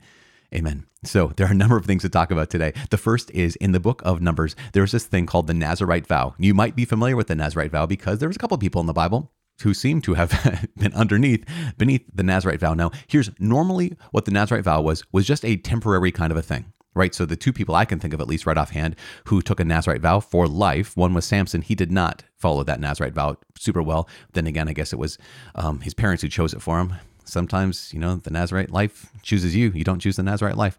Amen. 0.52 0.86
So 1.04 1.32
there 1.36 1.46
are 1.46 1.52
a 1.52 1.54
number 1.54 1.76
of 1.76 1.86
things 1.86 2.02
to 2.02 2.08
talk 2.08 2.32
about 2.32 2.50
today. 2.50 2.72
The 2.90 2.98
first 2.98 3.30
is 3.30 3.54
in 3.56 3.70
the 3.70 3.78
book 3.78 4.02
of 4.04 4.20
Numbers, 4.20 4.56
there's 4.72 4.92
this 4.92 5.06
thing 5.06 5.26
called 5.26 5.46
the 5.46 5.54
Nazarite 5.54 6.08
vow. 6.08 6.34
You 6.38 6.54
might 6.54 6.74
be 6.74 6.84
familiar 6.84 7.14
with 7.14 7.28
the 7.28 7.36
Nazarite 7.36 7.70
vow 7.70 7.86
because 7.86 8.18
there 8.18 8.28
was 8.28 8.36
a 8.36 8.40
couple 8.40 8.56
of 8.56 8.60
people 8.60 8.80
in 8.80 8.88
the 8.88 8.92
Bible 8.92 9.30
who 9.62 9.74
seem 9.74 10.00
to 10.02 10.14
have 10.14 10.68
been 10.76 10.92
underneath 10.94 11.44
beneath 11.78 12.04
the 12.12 12.22
Nazarite 12.22 12.60
vow. 12.60 12.74
Now, 12.74 12.90
here's 13.06 13.30
normally 13.38 13.96
what 14.10 14.24
the 14.24 14.30
Nazarite 14.30 14.64
vow 14.64 14.80
was 14.80 15.04
was 15.12 15.26
just 15.26 15.44
a 15.44 15.56
temporary 15.56 16.12
kind 16.12 16.30
of 16.30 16.38
a 16.38 16.42
thing. 16.42 16.72
Right. 16.94 17.14
So 17.14 17.26
the 17.26 17.36
two 17.36 17.52
people 17.52 17.74
I 17.74 17.84
can 17.84 17.98
think 17.98 18.14
of, 18.14 18.22
at 18.22 18.26
least 18.26 18.46
right 18.46 18.56
offhand, 18.56 18.96
who 19.26 19.42
took 19.42 19.60
a 19.60 19.64
Nazarite 19.64 20.00
vow 20.00 20.18
for 20.18 20.48
life, 20.48 20.96
one 20.96 21.12
was 21.12 21.26
Samson. 21.26 21.60
He 21.60 21.74
did 21.74 21.92
not 21.92 22.24
follow 22.38 22.64
that 22.64 22.80
Nazarite 22.80 23.12
vow 23.12 23.36
super 23.58 23.82
well. 23.82 24.08
Then 24.32 24.46
again, 24.46 24.66
I 24.66 24.72
guess 24.72 24.94
it 24.94 24.98
was 24.98 25.18
um, 25.56 25.80
his 25.80 25.92
parents 25.92 26.22
who 26.22 26.28
chose 26.28 26.54
it 26.54 26.62
for 26.62 26.78
him 26.78 26.94
sometimes, 27.28 27.92
you 27.92 27.98
know, 27.98 28.16
the 28.16 28.30
Nazarite 28.30 28.70
life 28.70 29.12
chooses 29.22 29.54
you. 29.54 29.70
You 29.74 29.84
don't 29.84 30.00
choose 30.00 30.16
the 30.16 30.22
Nazarite 30.22 30.56
life. 30.56 30.78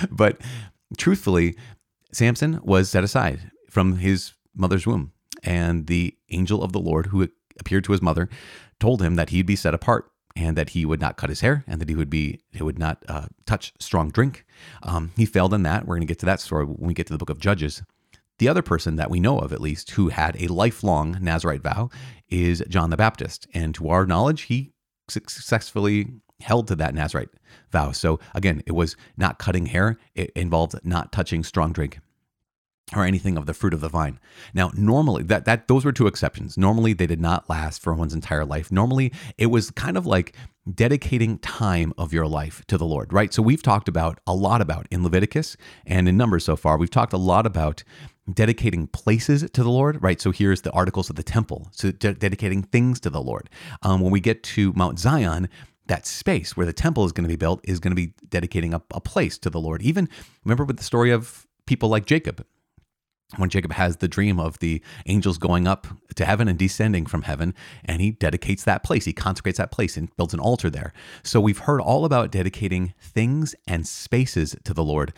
but 0.10 0.40
truthfully, 0.98 1.56
Samson 2.12 2.60
was 2.62 2.90
set 2.90 3.04
aside 3.04 3.50
from 3.70 3.98
his 3.98 4.34
mother's 4.54 4.86
womb. 4.86 5.12
And 5.42 5.86
the 5.86 6.16
angel 6.30 6.62
of 6.62 6.72
the 6.72 6.78
Lord, 6.80 7.06
who 7.06 7.28
appeared 7.58 7.84
to 7.84 7.92
his 7.92 8.02
mother, 8.02 8.28
told 8.80 9.02
him 9.02 9.16
that 9.16 9.30
he'd 9.30 9.46
be 9.46 9.56
set 9.56 9.74
apart 9.74 10.10
and 10.34 10.56
that 10.56 10.70
he 10.70 10.84
would 10.84 11.00
not 11.00 11.16
cut 11.16 11.30
his 11.30 11.40
hair 11.40 11.64
and 11.66 11.80
that 11.80 11.88
he 11.88 11.94
would 11.94 12.10
be 12.10 12.40
he 12.52 12.62
would 12.62 12.78
not 12.78 13.02
uh, 13.08 13.26
touch 13.46 13.72
strong 13.78 14.10
drink. 14.10 14.44
Um, 14.82 15.12
he 15.16 15.26
failed 15.26 15.54
in 15.54 15.62
that. 15.64 15.82
We're 15.82 15.96
going 15.96 16.06
to 16.06 16.10
get 16.10 16.18
to 16.20 16.26
that 16.26 16.40
story 16.40 16.64
when 16.64 16.88
we 16.88 16.94
get 16.94 17.06
to 17.08 17.12
the 17.12 17.18
book 17.18 17.30
of 17.30 17.38
Judges. 17.38 17.82
The 18.38 18.48
other 18.48 18.62
person 18.62 18.96
that 18.96 19.10
we 19.10 19.20
know 19.20 19.38
of, 19.38 19.52
at 19.52 19.60
least, 19.60 19.92
who 19.92 20.08
had 20.08 20.40
a 20.40 20.48
lifelong 20.48 21.18
Nazarite 21.20 21.62
vow 21.62 21.90
is 22.28 22.64
John 22.68 22.90
the 22.90 22.96
Baptist. 22.96 23.46
And 23.54 23.74
to 23.74 23.88
our 23.88 24.06
knowledge, 24.06 24.42
he 24.42 24.72
successfully 25.08 26.14
held 26.40 26.66
to 26.68 26.76
that 26.76 26.94
Nazarite 26.94 27.28
vow. 27.70 27.92
So 27.92 28.18
again, 28.34 28.62
it 28.66 28.72
was 28.72 28.96
not 29.16 29.38
cutting 29.38 29.66
hair, 29.66 29.98
it 30.14 30.32
involved 30.34 30.74
not 30.82 31.12
touching 31.12 31.44
strong 31.44 31.72
drink 31.72 32.00
or 32.94 33.04
anything 33.04 33.36
of 33.36 33.46
the 33.46 33.54
fruit 33.54 33.74
of 33.74 33.80
the 33.80 33.88
vine. 33.88 34.18
Now, 34.54 34.70
normally 34.74 35.22
that 35.24 35.44
that 35.44 35.68
those 35.68 35.84
were 35.84 35.92
two 35.92 36.06
exceptions. 36.06 36.56
Normally 36.58 36.92
they 36.92 37.06
did 37.06 37.20
not 37.20 37.48
last 37.48 37.82
for 37.82 37.94
one's 37.94 38.14
entire 38.14 38.44
life. 38.44 38.70
Normally 38.70 39.12
it 39.38 39.46
was 39.46 39.70
kind 39.70 39.96
of 39.96 40.06
like 40.06 40.34
dedicating 40.72 41.38
time 41.38 41.92
of 41.98 42.12
your 42.12 42.26
life 42.26 42.64
to 42.68 42.78
the 42.78 42.84
Lord, 42.84 43.12
right? 43.12 43.32
So 43.34 43.42
we've 43.42 43.62
talked 43.62 43.88
about 43.88 44.20
a 44.26 44.34
lot 44.34 44.60
about 44.60 44.86
in 44.90 45.02
Leviticus 45.02 45.56
and 45.86 46.08
in 46.08 46.16
Numbers 46.16 46.44
so 46.44 46.54
far. 46.54 46.78
We've 46.78 46.90
talked 46.90 47.12
a 47.12 47.18
lot 47.18 47.46
about 47.46 47.82
dedicating 48.32 48.86
places 48.86 49.48
to 49.50 49.62
the 49.62 49.70
Lord, 49.70 50.00
right? 50.02 50.20
So 50.20 50.30
here's 50.30 50.62
the 50.62 50.70
articles 50.70 51.10
of 51.10 51.16
the 51.16 51.24
temple, 51.24 51.68
so 51.72 51.90
de- 51.90 52.14
dedicating 52.14 52.62
things 52.62 53.00
to 53.00 53.10
the 53.10 53.20
Lord. 53.20 53.50
Um, 53.82 54.00
when 54.00 54.12
we 54.12 54.20
get 54.20 54.44
to 54.44 54.72
Mount 54.74 55.00
Zion, 55.00 55.48
that 55.86 56.06
space 56.06 56.56
where 56.56 56.66
the 56.66 56.72
temple 56.72 57.04
is 57.04 57.12
going 57.12 57.24
to 57.24 57.28
be 57.28 57.36
built 57.36 57.60
is 57.64 57.80
going 57.80 57.90
to 57.90 57.96
be 57.96 58.14
dedicating 58.28 58.72
a, 58.72 58.82
a 58.92 59.00
place 59.00 59.38
to 59.38 59.50
the 59.50 59.60
Lord. 59.60 59.82
Even 59.82 60.08
remember 60.44 60.64
with 60.64 60.76
the 60.76 60.84
story 60.84 61.10
of 61.10 61.46
people 61.66 61.88
like 61.88 62.06
Jacob. 62.06 62.46
When 63.36 63.48
Jacob 63.48 63.72
has 63.72 63.96
the 63.96 64.08
dream 64.08 64.38
of 64.38 64.58
the 64.58 64.82
angels 65.06 65.38
going 65.38 65.66
up 65.66 65.86
to 66.16 66.24
heaven 66.24 66.48
and 66.48 66.58
descending 66.58 67.06
from 67.06 67.22
heaven, 67.22 67.54
and 67.84 68.02
he 68.02 68.10
dedicates 68.10 68.64
that 68.64 68.84
place, 68.84 69.06
he 69.06 69.12
consecrates 69.14 69.58
that 69.58 69.70
place 69.70 69.96
and 69.96 70.14
builds 70.16 70.34
an 70.34 70.40
altar 70.40 70.68
there. 70.68 70.92
So 71.22 71.40
we've 71.40 71.58
heard 71.58 71.80
all 71.80 72.04
about 72.04 72.30
dedicating 72.30 72.92
things 73.00 73.54
and 73.66 73.86
spaces 73.86 74.54
to 74.64 74.74
the 74.74 74.84
Lord. 74.84 75.14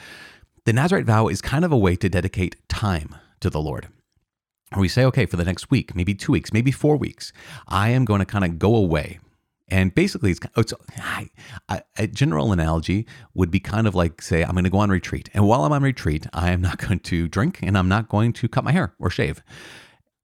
The 0.65 0.73
Nazarite 0.73 1.07
vow 1.07 1.29
is 1.29 1.43
kind 1.43 1.65
of 1.65 1.73
a 1.73 1.79
way 1.79 1.97
to 1.97 2.09
dedicate 2.09 2.57
time 2.69 3.17
to 3.41 3.51
the 3.51 3.61
Lord. 3.61 3.89
We 4.77 4.89
say, 4.89 5.05
okay, 5.05 5.27
for 5.27 5.37
the 5.37 5.45
next 5.45 5.71
week, 5.71 5.95
maybe 5.95 6.15
two 6.15 6.33
weeks, 6.33 6.53
maybe 6.53 6.71
four 6.71 6.97
weeks, 6.97 7.33
I 7.69 7.91
am 7.91 8.05
going 8.05 8.21
to 8.21 8.25
kind 8.25 8.45
of 8.45 8.59
go 8.59 8.75
away. 8.75 9.19
And 9.75 9.93
basically, 9.93 10.31
it's, 10.31 10.39
it's 10.57 10.73
a 11.99 12.07
general 12.07 12.53
analogy 12.53 13.09
would 13.35 13.51
be 13.51 13.59
kind 13.59 13.89
of 13.89 13.95
like, 13.97 14.23
say, 14.23 14.45
I'm 14.45 14.53
going 14.53 14.63
to 14.63 14.71
go 14.71 14.79
on 14.79 14.89
retreat. 14.89 15.29
And 15.35 15.49
while 15.49 15.65
I'm 15.65 15.73
on 15.73 15.83
retreat, 15.83 16.29
I 16.33 16.53
am 16.53 16.61
not 16.61 16.79
going 16.87 17.01
to 17.01 17.27
drink 17.27 17.59
and 17.61 17.77
I'm 17.77 17.89
not 17.89 18.09
going 18.09 18.33
to 18.35 18.47
cut 18.47 18.63
my 18.63 18.71
hair 18.71 18.95
or 19.01 19.11
shave. 19.11 19.43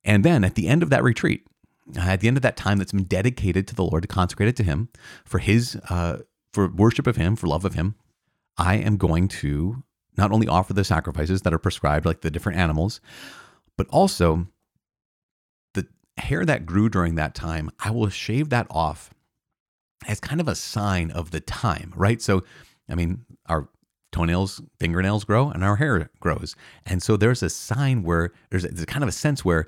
And 0.04 0.24
then 0.24 0.44
at 0.44 0.54
the 0.54 0.68
end 0.68 0.84
of 0.84 0.90
that 0.90 1.02
retreat, 1.02 1.48
at 1.98 2.20
the 2.20 2.28
end 2.28 2.36
of 2.36 2.44
that 2.44 2.56
time 2.56 2.78
that's 2.78 2.92
been 2.92 3.02
dedicated 3.02 3.66
to 3.66 3.74
the 3.74 3.82
Lord, 3.82 4.02
to 4.02 4.08
consecrate 4.08 4.48
it 4.48 4.54
to 4.54 4.62
Him 4.62 4.88
for 5.24 5.38
His, 5.38 5.74
uh, 5.90 6.18
for 6.52 6.68
worship 6.68 7.08
of 7.08 7.16
Him, 7.16 7.34
for 7.34 7.48
love 7.48 7.64
of 7.64 7.74
Him, 7.74 7.96
I 8.56 8.76
am 8.76 8.98
going 8.98 9.26
to 9.26 9.82
not 10.16 10.30
only 10.30 10.46
offer 10.46 10.74
the 10.74 10.84
sacrifices 10.84 11.42
that 11.42 11.52
are 11.52 11.58
prescribed, 11.58 12.06
like 12.06 12.20
the 12.20 12.30
different 12.30 12.60
animals, 12.60 13.00
but 13.76 13.88
also 13.88 14.46
the 15.74 15.88
hair 16.18 16.44
that 16.44 16.66
grew 16.66 16.88
during 16.88 17.16
that 17.16 17.34
time, 17.34 17.68
I 17.80 17.90
will 17.90 18.10
shave 18.10 18.50
that 18.50 18.68
off 18.70 19.10
as 20.06 20.20
kind 20.20 20.40
of 20.40 20.48
a 20.48 20.54
sign 20.54 21.10
of 21.10 21.30
the 21.30 21.40
time, 21.40 21.92
right? 21.96 22.20
So, 22.20 22.42
I 22.88 22.94
mean, 22.94 23.24
our 23.46 23.68
toenails, 24.12 24.60
fingernails 24.78 25.24
grow 25.24 25.50
and 25.50 25.62
our 25.62 25.76
hair 25.76 26.10
grows. 26.20 26.56
And 26.86 27.02
so 27.02 27.16
there's 27.16 27.42
a 27.42 27.50
sign 27.50 28.02
where 28.02 28.32
there's, 28.50 28.64
a, 28.64 28.68
there's 28.68 28.86
kind 28.86 29.04
of 29.04 29.08
a 29.08 29.12
sense 29.12 29.44
where 29.44 29.66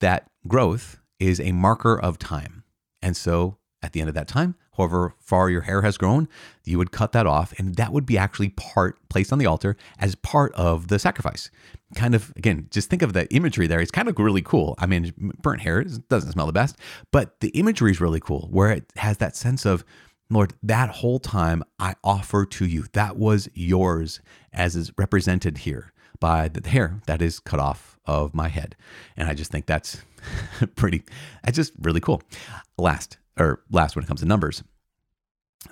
that 0.00 0.30
growth 0.46 0.98
is 1.18 1.40
a 1.40 1.52
marker 1.52 1.98
of 1.98 2.18
time. 2.18 2.64
And 3.00 3.16
so 3.16 3.58
at 3.82 3.92
the 3.92 4.00
end 4.00 4.08
of 4.08 4.14
that 4.14 4.28
time, 4.28 4.54
however 4.76 5.14
far 5.18 5.50
your 5.50 5.62
hair 5.62 5.82
has 5.82 5.98
grown, 5.98 6.28
you 6.64 6.78
would 6.78 6.92
cut 6.92 7.12
that 7.12 7.26
off, 7.26 7.52
and 7.58 7.74
that 7.76 7.92
would 7.92 8.06
be 8.06 8.16
actually 8.16 8.50
part 8.50 8.96
placed 9.08 9.32
on 9.32 9.38
the 9.38 9.46
altar 9.46 9.76
as 9.98 10.14
part 10.14 10.52
of 10.54 10.88
the 10.88 10.98
sacrifice. 10.98 11.50
Kind 11.94 12.14
of, 12.14 12.32
again, 12.36 12.68
just 12.70 12.88
think 12.88 13.02
of 13.02 13.12
the 13.12 13.32
imagery 13.34 13.66
there. 13.66 13.80
It's 13.80 13.90
kind 13.90 14.08
of 14.08 14.18
really 14.18 14.42
cool. 14.42 14.74
I 14.78 14.86
mean, 14.86 15.12
burnt 15.42 15.62
hair 15.62 15.84
doesn't 15.84 16.32
smell 16.32 16.46
the 16.46 16.52
best, 16.52 16.76
but 17.10 17.40
the 17.40 17.48
imagery 17.50 17.90
is 17.90 18.00
really 18.00 18.20
cool 18.20 18.48
where 18.50 18.70
it 18.70 18.92
has 18.96 19.18
that 19.18 19.36
sense 19.36 19.66
of, 19.66 19.84
Lord, 20.30 20.54
that 20.62 20.88
whole 20.88 21.18
time 21.18 21.62
I 21.78 21.94
offer 22.02 22.46
to 22.46 22.66
you. 22.66 22.86
That 22.92 23.16
was 23.16 23.48
yours 23.52 24.20
as 24.52 24.76
is 24.76 24.92
represented 24.96 25.58
here 25.58 25.92
by 26.20 26.48
the 26.48 26.66
hair 26.66 27.00
that 27.06 27.20
is 27.20 27.40
cut 27.40 27.60
off 27.60 27.98
of 28.06 28.32
my 28.32 28.48
head. 28.48 28.76
And 29.16 29.28
I 29.28 29.34
just 29.34 29.50
think 29.50 29.66
that's 29.66 30.02
pretty, 30.76 31.02
that's 31.44 31.56
just 31.56 31.72
really 31.80 32.00
cool. 32.00 32.22
Last, 32.78 33.18
or 33.38 33.62
last 33.70 33.96
when 33.96 34.04
it 34.04 34.08
comes 34.08 34.20
to 34.20 34.26
numbers. 34.26 34.62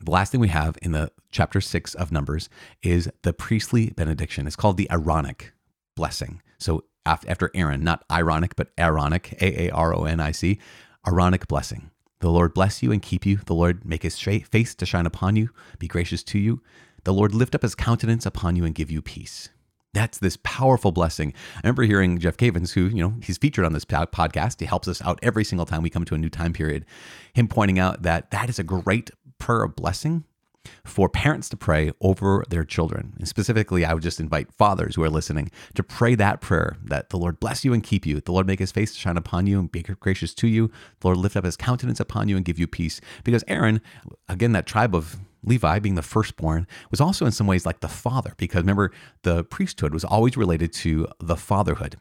The 0.00 0.10
last 0.10 0.30
thing 0.30 0.40
we 0.40 0.48
have 0.48 0.78
in 0.82 0.92
the 0.92 1.10
chapter 1.32 1.60
six 1.60 1.94
of 1.94 2.12
Numbers 2.12 2.48
is 2.82 3.10
the 3.22 3.32
priestly 3.32 3.90
benediction. 3.90 4.46
It's 4.46 4.56
called 4.56 4.76
the 4.76 4.88
Aaronic 4.90 5.52
blessing. 5.96 6.42
So 6.58 6.84
after 7.04 7.50
Aaron, 7.54 7.82
not 7.82 8.04
ironic, 8.10 8.54
but 8.54 8.68
Aaronic, 8.78 9.32
A 9.40 9.66
A 9.66 9.70
R 9.70 9.94
O 9.94 10.04
N 10.04 10.20
I 10.20 10.30
C, 10.30 10.58
Aaronic 11.06 11.48
blessing. 11.48 11.90
The 12.20 12.30
Lord 12.30 12.54
bless 12.54 12.82
you 12.82 12.92
and 12.92 13.02
keep 13.02 13.26
you. 13.26 13.38
The 13.38 13.54
Lord 13.54 13.84
make 13.84 14.02
his 14.02 14.18
face 14.18 14.74
to 14.74 14.86
shine 14.86 15.06
upon 15.06 15.36
you, 15.36 15.50
be 15.78 15.88
gracious 15.88 16.22
to 16.24 16.38
you. 16.38 16.62
The 17.04 17.14
Lord 17.14 17.34
lift 17.34 17.54
up 17.54 17.62
his 17.62 17.74
countenance 17.74 18.26
upon 18.26 18.56
you 18.56 18.64
and 18.64 18.74
give 18.74 18.90
you 18.90 19.00
peace. 19.00 19.48
That's 19.92 20.18
this 20.18 20.38
powerful 20.44 20.92
blessing. 20.92 21.34
I 21.56 21.60
remember 21.64 21.82
hearing 21.82 22.18
Jeff 22.18 22.36
Cavins, 22.36 22.72
who, 22.72 22.82
you 22.82 23.02
know, 23.02 23.14
he's 23.22 23.38
featured 23.38 23.64
on 23.64 23.72
this 23.72 23.84
podcast. 23.84 24.60
He 24.60 24.66
helps 24.66 24.86
us 24.86 25.02
out 25.02 25.18
every 25.22 25.44
single 25.44 25.66
time 25.66 25.82
we 25.82 25.90
come 25.90 26.04
to 26.04 26.14
a 26.14 26.18
new 26.18 26.30
time 26.30 26.52
period. 26.52 26.86
Him 27.32 27.48
pointing 27.48 27.78
out 27.78 28.02
that 28.02 28.30
that 28.30 28.48
is 28.48 28.58
a 28.58 28.64
great 28.64 29.10
prayer 29.38 29.64
of 29.64 29.74
blessing 29.74 30.24
for 30.84 31.08
parents 31.08 31.48
to 31.48 31.56
pray 31.56 31.92
over 32.00 32.44
their 32.48 32.64
children. 32.64 33.14
And 33.18 33.28
specifically, 33.28 33.84
I 33.84 33.94
would 33.94 34.02
just 34.02 34.20
invite 34.20 34.52
fathers 34.52 34.94
who 34.94 35.02
are 35.02 35.10
listening 35.10 35.50
to 35.74 35.82
pray 35.82 36.14
that 36.16 36.40
prayer 36.40 36.76
that 36.84 37.10
the 37.10 37.16
Lord 37.16 37.40
bless 37.40 37.64
you 37.64 37.72
and 37.72 37.82
keep 37.82 38.06
you. 38.06 38.20
The 38.20 38.32
Lord 38.32 38.46
make 38.46 38.58
his 38.58 38.72
face 38.72 38.92
to 38.92 38.98
shine 38.98 39.16
upon 39.16 39.46
you 39.46 39.58
and 39.58 39.70
be 39.70 39.82
gracious 39.82 40.34
to 40.34 40.48
you. 40.48 40.70
The 41.00 41.08
Lord 41.08 41.18
lift 41.18 41.36
up 41.36 41.44
his 41.44 41.56
countenance 41.56 42.00
upon 42.00 42.28
you 42.28 42.36
and 42.36 42.44
give 42.44 42.58
you 42.58 42.66
peace. 42.66 43.00
Because 43.24 43.44
Aaron, 43.48 43.80
again, 44.28 44.52
that 44.52 44.66
tribe 44.66 44.94
of 44.94 45.16
Levi, 45.42 45.78
being 45.78 45.94
the 45.94 46.02
firstborn, 46.02 46.66
was 46.90 47.00
also 47.00 47.24
in 47.24 47.32
some 47.32 47.46
ways 47.46 47.64
like 47.64 47.80
the 47.80 47.88
father, 47.88 48.34
because 48.36 48.60
remember, 48.60 48.92
the 49.22 49.44
priesthood 49.44 49.94
was 49.94 50.04
always 50.04 50.36
related 50.36 50.72
to 50.74 51.08
the 51.18 51.36
fatherhood. 51.36 51.96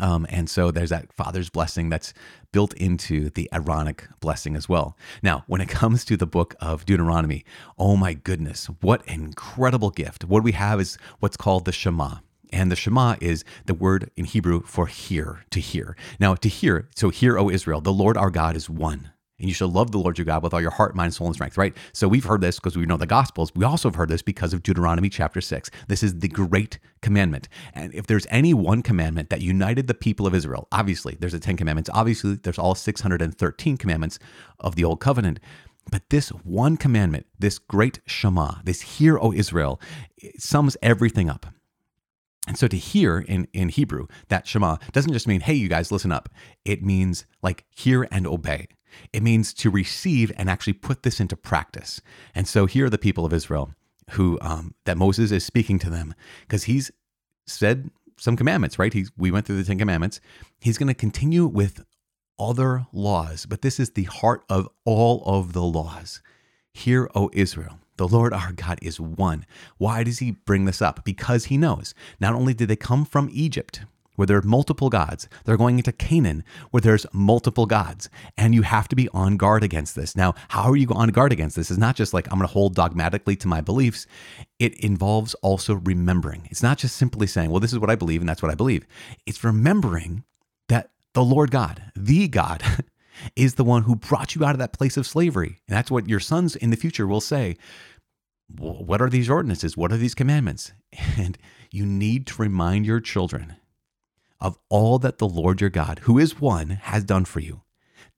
Um, 0.00 0.26
and 0.28 0.48
so 0.48 0.70
there's 0.70 0.90
that 0.90 1.12
father's 1.12 1.50
blessing 1.50 1.88
that's 1.88 2.12
built 2.52 2.74
into 2.74 3.30
the 3.30 3.48
Aaronic 3.52 4.08
blessing 4.20 4.56
as 4.56 4.68
well. 4.68 4.96
Now, 5.22 5.44
when 5.46 5.60
it 5.60 5.68
comes 5.80 6.04
to 6.06 6.16
the 6.16 6.26
book 6.26 6.54
of 6.60 6.86
Deuteronomy, 6.86 7.44
oh 7.78 7.96
my 7.96 8.14
goodness, 8.14 8.66
what 8.80 9.06
an 9.08 9.22
incredible 9.22 9.90
gift. 9.90 10.24
What 10.24 10.42
we 10.42 10.52
have 10.52 10.80
is 10.80 10.98
what's 11.20 11.36
called 11.36 11.64
the 11.64 11.72
Shema. 11.72 12.18
And 12.52 12.70
the 12.70 12.76
Shema 12.76 13.16
is 13.20 13.44
the 13.66 13.74
word 13.74 14.10
in 14.16 14.26
Hebrew 14.26 14.62
for 14.62 14.86
hear, 14.86 15.44
to 15.50 15.58
hear. 15.60 15.96
Now, 16.20 16.36
to 16.36 16.48
hear, 16.48 16.88
so 16.94 17.10
hear, 17.10 17.36
O 17.36 17.50
Israel, 17.50 17.80
the 17.80 17.92
Lord 17.92 18.16
our 18.16 18.30
God 18.30 18.54
is 18.54 18.70
one. 18.70 19.10
And 19.44 19.50
you 19.50 19.54
shall 19.54 19.68
love 19.68 19.90
the 19.90 19.98
Lord 19.98 20.16
your 20.16 20.24
God 20.24 20.42
with 20.42 20.54
all 20.54 20.60
your 20.62 20.70
heart, 20.70 20.96
mind, 20.96 21.12
soul, 21.12 21.26
and 21.26 21.34
strength, 21.34 21.58
right? 21.58 21.76
So 21.92 22.08
we've 22.08 22.24
heard 22.24 22.40
this 22.40 22.58
because 22.58 22.78
we 22.78 22.86
know 22.86 22.96
the 22.96 23.04
Gospels. 23.04 23.52
We 23.54 23.66
also 23.66 23.90
have 23.90 23.94
heard 23.94 24.08
this 24.08 24.22
because 24.22 24.54
of 24.54 24.62
Deuteronomy 24.62 25.10
chapter 25.10 25.42
6. 25.42 25.70
This 25.86 26.02
is 26.02 26.20
the 26.20 26.28
great 26.28 26.78
commandment. 27.02 27.50
And 27.74 27.92
if 27.92 28.06
there's 28.06 28.26
any 28.30 28.54
one 28.54 28.80
commandment 28.80 29.28
that 29.28 29.42
united 29.42 29.86
the 29.86 29.92
people 29.92 30.26
of 30.26 30.34
Israel, 30.34 30.66
obviously 30.72 31.18
there's 31.20 31.32
the 31.32 31.40
10 31.40 31.58
commandments. 31.58 31.90
Obviously, 31.92 32.36
there's 32.36 32.58
all 32.58 32.74
613 32.74 33.76
commandments 33.76 34.18
of 34.60 34.76
the 34.76 34.84
Old 34.84 35.00
Covenant. 35.00 35.40
But 35.90 36.08
this 36.08 36.30
one 36.30 36.78
commandment, 36.78 37.26
this 37.38 37.58
great 37.58 38.00
Shema, 38.06 38.62
this 38.64 38.80
Hear, 38.80 39.18
O 39.18 39.30
Israel, 39.30 39.78
sums 40.38 40.74
everything 40.80 41.28
up. 41.28 41.44
And 42.46 42.56
so 42.56 42.66
to 42.66 42.78
hear 42.78 43.18
in, 43.18 43.46
in 43.52 43.68
Hebrew, 43.68 44.06
that 44.28 44.46
Shema 44.46 44.76
doesn't 44.92 45.12
just 45.12 45.28
mean, 45.28 45.42
hey, 45.42 45.54
you 45.54 45.68
guys, 45.68 45.92
listen 45.92 46.12
up. 46.12 46.30
It 46.64 46.82
means 46.82 47.26
like 47.42 47.66
hear 47.70 48.08
and 48.10 48.26
obey. 48.26 48.68
It 49.12 49.22
means 49.22 49.52
to 49.54 49.70
receive 49.70 50.32
and 50.36 50.48
actually 50.50 50.74
put 50.74 51.02
this 51.02 51.20
into 51.20 51.36
practice. 51.36 52.00
And 52.34 52.46
so 52.48 52.66
here 52.66 52.86
are 52.86 52.90
the 52.90 52.98
people 52.98 53.24
of 53.24 53.32
Israel 53.32 53.74
who 54.10 54.38
um, 54.40 54.74
that 54.84 54.98
Moses 54.98 55.30
is 55.30 55.44
speaking 55.44 55.78
to 55.80 55.90
them 55.90 56.14
because 56.42 56.64
he's 56.64 56.90
said 57.46 57.90
some 58.18 58.36
commandments, 58.36 58.78
right? 58.78 58.92
He's, 58.92 59.10
we 59.16 59.30
went 59.30 59.46
through 59.46 59.56
the 59.56 59.64
Ten 59.64 59.78
Commandments. 59.78 60.20
He's 60.60 60.78
going 60.78 60.88
to 60.88 60.94
continue 60.94 61.46
with 61.46 61.84
other 62.38 62.86
laws, 62.92 63.46
but 63.46 63.62
this 63.62 63.78
is 63.78 63.90
the 63.90 64.04
heart 64.04 64.44
of 64.48 64.68
all 64.84 65.22
of 65.24 65.52
the 65.52 65.62
laws. 65.62 66.20
Hear, 66.72 67.08
O 67.14 67.30
Israel, 67.32 67.78
the 67.96 68.08
Lord 68.08 68.32
our 68.32 68.52
God 68.52 68.78
is 68.82 69.00
one. 69.00 69.46
Why 69.78 70.02
does 70.02 70.18
he 70.18 70.32
bring 70.32 70.64
this 70.64 70.82
up? 70.82 71.04
Because 71.04 71.46
he 71.46 71.56
knows 71.56 71.94
not 72.18 72.34
only 72.34 72.54
did 72.54 72.68
they 72.68 72.76
come 72.76 73.04
from 73.04 73.28
Egypt, 73.32 73.82
where 74.16 74.26
there 74.26 74.38
are 74.38 74.42
multiple 74.42 74.90
gods. 74.90 75.28
They're 75.44 75.56
going 75.56 75.78
into 75.78 75.92
Canaan, 75.92 76.44
where 76.70 76.80
there's 76.80 77.06
multiple 77.12 77.66
gods. 77.66 78.08
And 78.36 78.54
you 78.54 78.62
have 78.62 78.88
to 78.88 78.96
be 78.96 79.08
on 79.10 79.36
guard 79.36 79.62
against 79.62 79.94
this. 79.94 80.16
Now, 80.16 80.34
how 80.48 80.70
are 80.70 80.76
you 80.76 80.88
on 80.90 81.08
guard 81.08 81.32
against 81.32 81.56
this? 81.56 81.70
It's 81.70 81.80
not 81.80 81.96
just 81.96 82.14
like 82.14 82.26
I'm 82.28 82.38
going 82.38 82.48
to 82.48 82.52
hold 82.52 82.74
dogmatically 82.74 83.36
to 83.36 83.48
my 83.48 83.60
beliefs. 83.60 84.06
It 84.58 84.74
involves 84.80 85.34
also 85.34 85.74
remembering. 85.74 86.48
It's 86.50 86.62
not 86.62 86.78
just 86.78 86.96
simply 86.96 87.26
saying, 87.26 87.50
well, 87.50 87.60
this 87.60 87.72
is 87.72 87.78
what 87.78 87.90
I 87.90 87.96
believe 87.96 88.20
and 88.20 88.28
that's 88.28 88.42
what 88.42 88.52
I 88.52 88.56
believe. 88.56 88.86
It's 89.26 89.44
remembering 89.44 90.24
that 90.68 90.90
the 91.12 91.24
Lord 91.24 91.50
God, 91.50 91.82
the 91.94 92.28
God, 92.28 92.62
is 93.36 93.54
the 93.54 93.64
one 93.64 93.82
who 93.82 93.96
brought 93.96 94.34
you 94.34 94.44
out 94.44 94.54
of 94.54 94.58
that 94.58 94.72
place 94.72 94.96
of 94.96 95.06
slavery. 95.06 95.60
And 95.68 95.76
that's 95.76 95.90
what 95.90 96.08
your 96.08 96.20
sons 96.20 96.56
in 96.56 96.70
the 96.70 96.76
future 96.76 97.06
will 97.06 97.20
say. 97.20 97.56
What 98.48 99.00
are 99.00 99.08
these 99.08 99.30
ordinances? 99.30 99.76
What 99.76 99.90
are 99.92 99.96
these 99.96 100.14
commandments? 100.14 100.72
And 101.18 101.36
you 101.72 101.84
need 101.84 102.28
to 102.28 102.40
remind 102.40 102.86
your 102.86 103.00
children 103.00 103.56
of 104.40 104.58
all 104.68 104.98
that 104.98 105.18
the 105.18 105.28
Lord 105.28 105.60
your 105.60 105.70
God, 105.70 106.00
who 106.00 106.18
is 106.18 106.40
one, 106.40 106.70
has 106.70 107.04
done 107.04 107.24
for 107.24 107.40
you. 107.40 107.62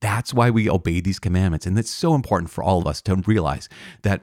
That's 0.00 0.35
why 0.35 0.50
we 0.50 0.68
obey 0.68 1.00
these 1.00 1.18
commandments. 1.18 1.66
And 1.66 1.78
it's 1.78 1.90
so 1.90 2.14
important 2.14 2.50
for 2.50 2.62
all 2.62 2.80
of 2.80 2.87
us 2.87 3.00
to 3.02 3.16
realize 3.26 3.68
that 4.02 4.23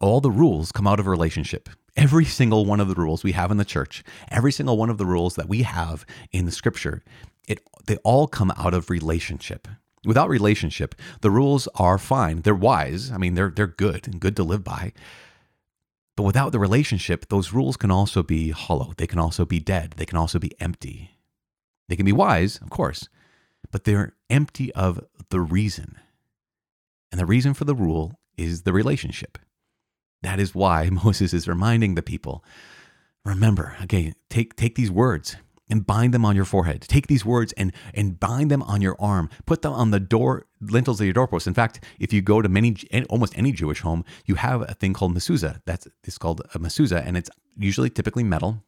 all 0.00 0.20
the 0.20 0.30
rules 0.30 0.72
come 0.72 0.86
out 0.86 1.00
of 1.00 1.06
a 1.06 1.10
relationship. 1.10 1.68
Every 1.96 2.24
single 2.24 2.64
one 2.64 2.80
of 2.80 2.88
the 2.88 2.94
rules 2.94 3.22
we 3.22 3.32
have 3.32 3.50
in 3.50 3.56
the 3.56 3.64
church, 3.64 4.02
every 4.30 4.52
single 4.52 4.78
one 4.78 4.88
of 4.88 4.98
the 4.98 5.06
rules 5.06 5.34
that 5.34 5.48
we 5.48 5.62
have 5.62 6.06
in 6.30 6.46
the 6.46 6.52
scripture, 6.52 7.02
it 7.46 7.60
they 7.86 7.96
all 7.98 8.26
come 8.26 8.52
out 8.56 8.72
of 8.72 8.88
relationship. 8.88 9.68
Without 10.04 10.28
relationship, 10.28 10.94
the 11.20 11.30
rules 11.30 11.68
are 11.74 11.98
fine. 11.98 12.42
They're 12.42 12.54
wise. 12.54 13.10
I 13.10 13.18
mean, 13.18 13.34
they're 13.34 13.50
they're 13.50 13.66
good 13.66 14.06
and 14.06 14.20
good 14.20 14.36
to 14.36 14.42
live 14.42 14.64
by. 14.64 14.92
But 16.16 16.24
without 16.24 16.52
the 16.52 16.58
relationship, 16.58 17.28
those 17.28 17.52
rules 17.52 17.76
can 17.76 17.90
also 17.90 18.22
be 18.22 18.50
hollow. 18.50 18.92
They 18.96 19.06
can 19.06 19.18
also 19.18 19.44
be 19.44 19.60
dead. 19.60 19.94
They 19.96 20.04
can 20.04 20.18
also 20.18 20.38
be 20.38 20.52
empty. 20.60 21.18
They 21.88 21.96
can 21.96 22.04
be 22.04 22.12
wise, 22.12 22.58
of 22.58 22.70
course, 22.70 23.08
but 23.70 23.84
they're 23.84 24.14
empty 24.28 24.72
of 24.74 25.00
the 25.30 25.40
reason. 25.40 25.96
And 27.10 27.20
the 27.20 27.26
reason 27.26 27.54
for 27.54 27.64
the 27.64 27.74
rule 27.74 28.18
is 28.36 28.62
the 28.62 28.72
relationship. 28.72 29.38
That 30.22 30.38
is 30.38 30.54
why 30.54 30.88
Moses 31.04 31.32
is 31.32 31.48
reminding 31.48 31.94
the 31.94 32.02
people 32.02 32.44
remember, 33.24 33.76
okay, 33.82 34.14
take, 34.28 34.56
take 34.56 34.74
these 34.74 34.90
words 34.90 35.36
and 35.72 35.86
bind 35.86 36.12
them 36.12 36.22
on 36.22 36.36
your 36.36 36.44
forehead. 36.44 36.82
Take 36.82 37.06
these 37.06 37.24
words 37.24 37.54
and, 37.54 37.72
and 37.94 38.20
bind 38.20 38.50
them 38.50 38.62
on 38.64 38.82
your 38.82 38.94
arm. 39.00 39.30
Put 39.46 39.62
them 39.62 39.72
on 39.72 39.90
the 39.90 39.98
door 39.98 40.46
lintels 40.60 41.00
of 41.00 41.06
your 41.06 41.14
doorpost. 41.14 41.46
In 41.46 41.54
fact, 41.54 41.82
if 41.98 42.12
you 42.12 42.20
go 42.20 42.42
to 42.42 42.48
many, 42.50 42.76
almost 43.08 43.36
any 43.38 43.52
Jewish 43.52 43.80
home, 43.80 44.04
you 44.26 44.34
have 44.34 44.60
a 44.60 44.74
thing 44.74 44.92
called 44.92 45.14
mezuzah. 45.14 45.62
That's 45.64 45.88
it's 46.04 46.18
called 46.18 46.42
a 46.54 46.58
mezuzah, 46.58 47.02
and 47.06 47.16
it's 47.16 47.30
usually 47.56 47.88
typically 47.88 48.22
metal 48.22 48.62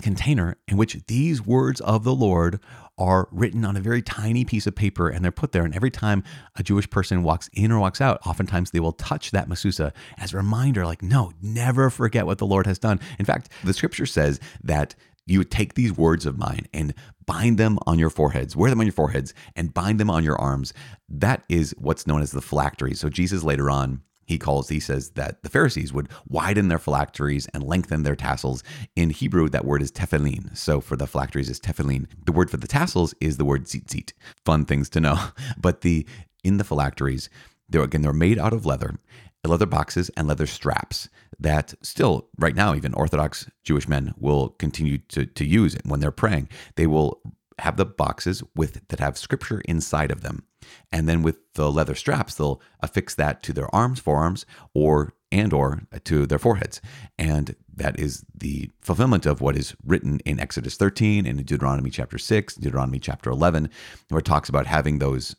container 0.00 0.56
in 0.66 0.76
which 0.76 0.96
these 1.06 1.44
words 1.44 1.80
of 1.82 2.04
the 2.04 2.14
Lord 2.14 2.58
are 2.96 3.28
written 3.30 3.64
on 3.64 3.76
a 3.76 3.80
very 3.80 4.02
tiny 4.02 4.44
piece 4.44 4.66
of 4.66 4.74
paper 4.74 5.08
and 5.08 5.22
they're 5.22 5.30
put 5.30 5.52
there. 5.52 5.64
And 5.64 5.74
every 5.74 5.90
time 5.90 6.24
a 6.56 6.62
Jewish 6.62 6.88
person 6.88 7.22
walks 7.22 7.48
in 7.52 7.70
or 7.70 7.78
walks 7.78 8.00
out, 8.00 8.18
oftentimes 8.26 8.70
they 8.70 8.80
will 8.80 8.92
touch 8.92 9.30
that 9.32 9.48
mezuzah 9.48 9.92
as 10.18 10.32
a 10.32 10.38
reminder, 10.38 10.86
like, 10.86 11.02
no, 11.02 11.32
never 11.42 11.90
forget 11.90 12.26
what 12.26 12.38
the 12.38 12.46
Lord 12.46 12.66
has 12.66 12.78
done. 12.78 12.98
In 13.18 13.24
fact, 13.24 13.50
the 13.62 13.74
scripture 13.74 14.06
says 14.06 14.40
that 14.64 14.94
you 15.26 15.38
would 15.38 15.50
take 15.50 15.74
these 15.74 15.96
words 15.96 16.26
of 16.26 16.38
mine 16.38 16.66
and 16.72 16.94
bind 17.26 17.58
them 17.58 17.78
on 17.86 17.98
your 17.98 18.10
foreheads, 18.10 18.54
wear 18.54 18.70
them 18.70 18.80
on 18.80 18.86
your 18.86 18.92
foreheads, 18.92 19.32
and 19.56 19.74
bind 19.74 19.98
them 19.98 20.10
on 20.10 20.24
your 20.24 20.36
arms. 20.36 20.72
That 21.08 21.44
is 21.48 21.74
what's 21.78 22.06
known 22.06 22.22
as 22.22 22.32
the 22.32 22.42
phylactery. 22.42 22.94
So 22.94 23.08
Jesus 23.08 23.42
later 23.42 23.70
on, 23.70 24.02
he 24.26 24.38
calls, 24.38 24.68
he 24.68 24.80
says 24.80 25.10
that 25.10 25.42
the 25.42 25.50
Pharisees 25.50 25.92
would 25.92 26.08
widen 26.26 26.68
their 26.68 26.78
phylacteries 26.78 27.46
and 27.52 27.62
lengthen 27.62 28.02
their 28.02 28.16
tassels. 28.16 28.62
In 28.96 29.10
Hebrew, 29.10 29.48
that 29.50 29.66
word 29.66 29.82
is 29.82 29.92
tefillin. 29.92 30.56
So 30.56 30.80
for 30.80 30.96
the 30.96 31.06
phylacteries 31.06 31.50
is 31.50 31.60
tefillin. 31.60 32.06
The 32.24 32.32
word 32.32 32.50
for 32.50 32.56
the 32.56 32.66
tassels 32.66 33.14
is 33.20 33.36
the 33.36 33.44
word 33.44 33.64
tzitzit. 33.64 34.12
Fun 34.44 34.64
things 34.64 34.88
to 34.90 35.00
know. 35.00 35.18
But 35.58 35.82
the 35.82 36.06
in 36.42 36.56
the 36.58 36.64
phylacteries, 36.64 37.28
they're 37.68 37.82
again 37.82 38.02
they're 38.02 38.12
made 38.12 38.38
out 38.38 38.52
of 38.52 38.66
leather, 38.66 38.96
leather 39.46 39.66
boxes 39.66 40.10
and 40.16 40.26
leather 40.26 40.46
straps 40.46 41.08
that 41.38 41.74
still 41.82 42.28
right 42.38 42.54
now 42.54 42.74
even 42.74 42.94
orthodox 42.94 43.48
jewish 43.62 43.88
men 43.88 44.14
will 44.16 44.50
continue 44.50 44.98
to, 44.98 45.26
to 45.26 45.44
use 45.44 45.74
it. 45.74 45.82
When 45.84 46.00
they're 46.00 46.10
praying 46.10 46.48
they 46.76 46.86
will 46.86 47.20
have 47.58 47.76
the 47.76 47.84
boxes 47.84 48.42
with 48.54 48.86
that 48.88 49.00
have 49.00 49.16
scripture 49.16 49.60
inside 49.66 50.10
of 50.10 50.22
them. 50.22 50.44
And 50.90 51.08
then 51.08 51.22
with 51.22 51.38
the 51.54 51.70
leather 51.70 51.94
straps 51.94 52.34
they'll 52.34 52.60
affix 52.80 53.14
that 53.14 53.42
to 53.44 53.52
their 53.52 53.72
arms 53.74 54.00
forearms 54.00 54.44
or 54.74 55.14
and 55.30 55.52
or 55.52 55.82
uh, 55.92 55.98
to 56.04 56.26
their 56.26 56.38
foreheads. 56.38 56.80
And 57.18 57.56
that 57.74 57.98
is 57.98 58.24
the 58.34 58.70
fulfillment 58.80 59.26
of 59.26 59.40
what 59.40 59.56
is 59.56 59.74
written 59.84 60.20
in 60.24 60.38
exodus 60.38 60.76
13 60.76 61.26
and 61.26 61.40
in 61.40 61.44
deuteronomy 61.44 61.90
chapter 61.90 62.18
6 62.18 62.54
deuteronomy 62.54 63.00
chapter 63.00 63.30
11 63.30 63.68
where 64.08 64.20
it 64.20 64.24
talks 64.24 64.48
about 64.48 64.66
having 64.66 64.98
those 64.98 65.34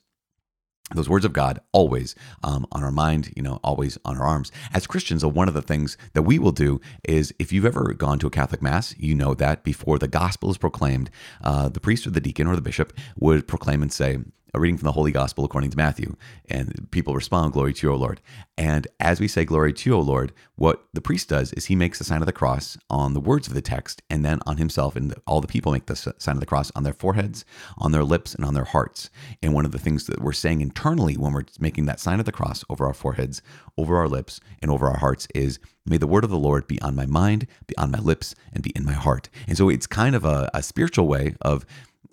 those 0.93 1.10
words 1.10 1.26
of 1.26 1.34
God 1.34 1.60
always 1.71 2.13
um, 2.43 2.67
on 2.71 2.84
our 2.84 2.91
mind, 2.91 3.34
you 3.36 3.41
know, 3.41 3.60
always 3.63 3.98
on 4.06 4.17
our 4.17 4.26
arms. 4.26 4.52
As 4.71 4.86
Christians, 4.86 5.26
one 5.26 5.48
of 5.48 5.56
the 5.56 5.62
things 5.62 5.98
that 6.13 6.21
we 6.21 6.38
will 6.38 6.52
do 6.52 6.80
is 7.04 7.34
if 7.39 7.52
you've 7.52 7.65
ever 7.65 7.93
gone 7.93 8.19
to 8.19 8.28
a 8.28 8.32
Catholic 8.32 8.62
Mass, 8.62 8.95
you 8.98 9.15
know 9.15 9.34
that 9.34 9.63
before 9.63 9.98
the 9.98 10.08
gospel 10.08 10.52
is 10.52 10.58
proclaimed, 10.58 11.10
uh, 11.43 11.69
the 11.69 11.80
priest 11.80 12.06
or 12.06 12.12
the 12.12 12.21
deacon 12.21 12.45
or 12.45 12.56
the 12.56 12.62
bishop 12.62 12.93
would 13.17 13.48
proclaim 13.48 13.82
and 13.82 13.91
say, 13.91 14.19
a 14.56 14.60
reading 14.60 14.78
from 14.78 14.86
the 14.86 14.94
Holy 14.94 15.12
Gospel 15.12 15.44
according 15.44 15.70
to 15.72 15.78
Matthew. 15.78 16.15
And 16.50 16.88
people 16.91 17.13
respond, 17.13 17.54
Glory 17.54 17.74
to 17.74 17.88
you, 17.88 17.94
O 17.94 17.96
Lord. 17.96 18.22
And 18.58 18.88
as 19.00 19.20
we 19.20 19.28
say, 19.28 19.46
Glory 19.46 19.74
to 19.74 19.89
you, 19.89 19.96
O 19.96 20.00
Lord, 20.00 20.32
what 20.56 20.86
the 20.94 21.02
priest 21.02 21.30
does 21.30 21.52
is 21.54 21.65
he 21.65 21.76
makes 21.76 21.98
the 21.98 22.04
sign 22.04 22.22
of 22.22 22.26
the 22.26 22.34
cross 22.34 22.78
on 22.89 23.13
the 23.13 23.20
words 23.20 23.48
of 23.48 23.54
the 23.54 23.62
text 23.62 24.02
and 24.10 24.24
then 24.24 24.39
on 24.46 24.58
himself. 24.58 24.96
And 24.96 25.13
all 25.28 25.41
the 25.41 25.48
people 25.48 25.72
make 25.72 25.88
the 25.88 25.96
sign 25.96 26.36
of 26.36 26.39
the 26.39 26.46
cross 26.46 26.72
on 26.76 26.84
their 26.84 26.94
foreheads, 26.94 27.44
on 27.78 27.91
their 27.91 28.04
lips, 28.04 28.34
and 28.34 28.46
on 28.46 28.54
their 28.54 28.63
hearts. 28.63 29.10
And 29.44 29.54
one 29.54 29.65
of 29.65 29.72
the 29.72 29.80
things 29.80 30.08
that 30.08 30.22
we're 30.22 30.32
saying 30.32 30.62
internally 30.62 31.15
when 31.15 31.34
we're 31.34 31.46
making 31.60 31.86
that 31.86 32.00
sign 32.00 32.20
of 32.20 32.26
the 32.26 32.32
cross 32.32 32.63
over 32.70 32.86
our 32.86 32.94
foreheads, 32.94 33.41
over 33.78 33.98
our 33.98 34.08
lips, 34.08 34.39
and 34.62 34.72
over 34.72 34.88
our 34.88 34.98
hearts 34.98 35.28
is, 35.36 35.60
May 35.88 35.98
the 35.98 36.08
word 36.08 36.24
of 36.24 36.32
the 36.32 36.38
Lord 36.38 36.65
be 36.65 36.82
on 36.82 36.96
my 36.96 37.06
mind, 37.06 37.46
be 37.68 37.78
on 37.78 37.91
my 37.91 38.00
lips, 38.00 38.34
and 38.52 38.63
be 38.63 38.72
in 38.76 38.86
my 38.86 38.94
heart. 38.94 39.30
And 39.48 39.56
so 39.56 39.70
it's 39.70 39.86
kind 39.86 40.15
of 40.15 40.26
a, 40.26 40.50
a 40.52 40.63
spiritual 40.63 41.08
way 41.08 41.36
of 41.41 41.63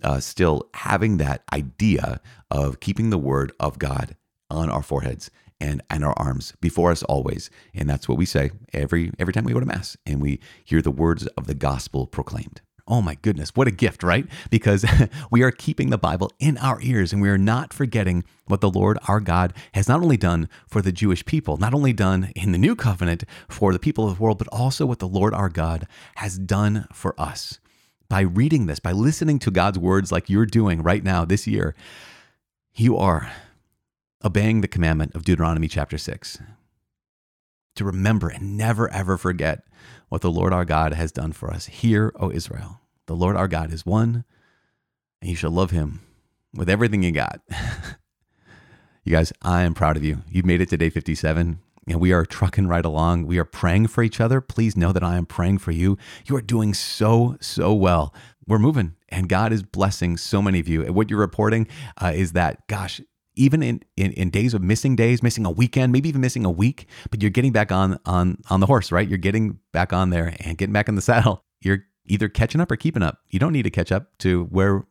uh, 0.02 0.20
still 0.20 0.68
having 0.74 1.16
that 1.18 1.42
idea 1.52 2.20
of 2.50 2.80
keeping 2.80 3.10
the 3.10 3.18
word 3.18 3.52
of 3.60 3.78
God 3.78 4.16
on 4.50 4.68
our 4.70 4.82
foreheads 4.82 5.30
and, 5.60 5.80
and 5.88 6.04
our 6.04 6.14
arms 6.18 6.54
before 6.60 6.90
us 6.90 7.02
always. 7.04 7.48
And 7.74 7.88
that's 7.88 8.08
what 8.08 8.18
we 8.18 8.26
say 8.26 8.50
every 8.72 9.12
every 9.18 9.32
time 9.32 9.44
we 9.44 9.52
go 9.52 9.60
to 9.60 9.66
mass 9.66 9.96
and 10.04 10.20
we 10.20 10.40
hear 10.64 10.82
the 10.82 10.90
words 10.90 11.26
of 11.28 11.46
the 11.46 11.54
gospel 11.54 12.06
proclaimed. 12.06 12.60
Oh 12.88 13.00
my 13.00 13.14
goodness, 13.14 13.50
what 13.54 13.68
a 13.68 13.70
gift, 13.70 14.02
right? 14.02 14.26
Because 14.50 14.84
we 15.30 15.42
are 15.42 15.52
keeping 15.52 15.90
the 15.90 15.98
Bible 15.98 16.32
in 16.40 16.58
our 16.58 16.80
ears 16.82 17.12
and 17.12 17.22
we 17.22 17.28
are 17.28 17.38
not 17.38 17.72
forgetting 17.72 18.24
what 18.46 18.60
the 18.60 18.70
Lord 18.70 18.98
our 19.06 19.20
God 19.20 19.54
has 19.72 19.88
not 19.88 20.02
only 20.02 20.16
done 20.16 20.48
for 20.68 20.82
the 20.82 20.90
Jewish 20.90 21.24
people, 21.24 21.56
not 21.56 21.74
only 21.74 21.92
done 21.92 22.32
in 22.34 22.50
the 22.50 22.58
new 22.58 22.74
covenant 22.74 23.22
for 23.48 23.72
the 23.72 23.78
people 23.78 24.08
of 24.08 24.16
the 24.16 24.22
world, 24.22 24.38
but 24.38 24.48
also 24.48 24.84
what 24.84 24.98
the 24.98 25.08
Lord 25.08 25.32
our 25.32 25.48
God 25.48 25.86
has 26.16 26.38
done 26.38 26.88
for 26.92 27.18
us 27.20 27.60
by 28.12 28.20
reading 28.20 28.66
this, 28.66 28.78
by 28.78 28.92
listening 28.92 29.38
to 29.38 29.50
God's 29.50 29.78
words 29.78 30.12
like 30.12 30.28
you're 30.28 30.44
doing 30.44 30.82
right 30.82 31.02
now 31.02 31.24
this 31.24 31.46
year, 31.46 31.74
you 32.74 32.94
are 32.94 33.32
obeying 34.22 34.60
the 34.60 34.68
commandment 34.68 35.14
of 35.14 35.24
Deuteronomy 35.24 35.66
chapter 35.66 35.96
6. 35.96 36.38
to 37.74 37.84
remember 37.86 38.28
and 38.28 38.58
never 38.58 38.92
ever 38.92 39.16
forget 39.16 39.64
what 40.10 40.20
the 40.20 40.30
Lord 40.30 40.52
our 40.52 40.66
God 40.66 40.92
has 40.92 41.10
done 41.10 41.32
for 41.32 41.50
us. 41.50 41.64
Hear, 41.64 42.12
O 42.20 42.30
Israel, 42.30 42.82
the 43.06 43.16
Lord 43.16 43.34
our 43.34 43.48
God 43.48 43.72
is 43.72 43.86
one, 43.86 44.26
and 45.22 45.30
you 45.30 45.34
shall 45.34 45.50
love 45.50 45.70
him 45.70 46.00
with 46.52 46.68
everything 46.68 47.02
you 47.02 47.12
got. 47.12 47.40
you 49.04 49.12
guys, 49.12 49.32
I 49.40 49.62
am 49.62 49.72
proud 49.72 49.96
of 49.96 50.04
you. 50.04 50.18
You've 50.28 50.44
made 50.44 50.60
it 50.60 50.68
to 50.68 50.76
day 50.76 50.90
57 50.90 51.60
and 51.88 52.00
we 52.00 52.12
are 52.12 52.24
trucking 52.24 52.68
right 52.68 52.84
along. 52.84 53.26
We 53.26 53.38
are 53.38 53.44
praying 53.44 53.88
for 53.88 54.02
each 54.02 54.20
other. 54.20 54.40
Please 54.40 54.76
know 54.76 54.92
that 54.92 55.02
I 55.02 55.16
am 55.16 55.26
praying 55.26 55.58
for 55.58 55.72
you. 55.72 55.98
You 56.26 56.36
are 56.36 56.42
doing 56.42 56.74
so, 56.74 57.36
so 57.40 57.74
well. 57.74 58.14
We're 58.46 58.58
moving, 58.58 58.96
and 59.08 59.28
God 59.28 59.52
is 59.52 59.62
blessing 59.62 60.16
so 60.16 60.42
many 60.42 60.58
of 60.58 60.68
you. 60.68 60.82
And 60.82 60.94
what 60.94 61.10
you're 61.10 61.20
reporting 61.20 61.68
uh, 62.00 62.12
is 62.14 62.32
that, 62.32 62.66
gosh, 62.66 63.00
even 63.34 63.62
in, 63.62 63.82
in, 63.96 64.12
in 64.12 64.30
days 64.30 64.52
of 64.52 64.62
missing 64.62 64.96
days, 64.96 65.22
missing 65.22 65.46
a 65.46 65.50
weekend, 65.50 65.92
maybe 65.92 66.08
even 66.08 66.20
missing 66.20 66.44
a 66.44 66.50
week, 66.50 66.86
but 67.10 67.22
you're 67.22 67.30
getting 67.30 67.52
back 67.52 67.72
on 67.72 67.98
on 68.04 68.38
on 68.50 68.60
the 68.60 68.66
horse, 68.66 68.92
right? 68.92 69.08
You're 69.08 69.18
getting 69.18 69.58
back 69.72 69.92
on 69.92 70.10
there 70.10 70.34
and 70.40 70.58
getting 70.58 70.72
back 70.72 70.88
in 70.88 70.96
the 70.96 71.02
saddle. 71.02 71.44
You're 71.60 71.84
either 72.06 72.28
catching 72.28 72.60
up 72.60 72.70
or 72.70 72.76
keeping 72.76 73.02
up. 73.02 73.18
You 73.30 73.38
don't 73.38 73.52
need 73.52 73.62
to 73.62 73.70
catch 73.70 73.92
up 73.92 74.18
to 74.18 74.44
where 74.46 74.84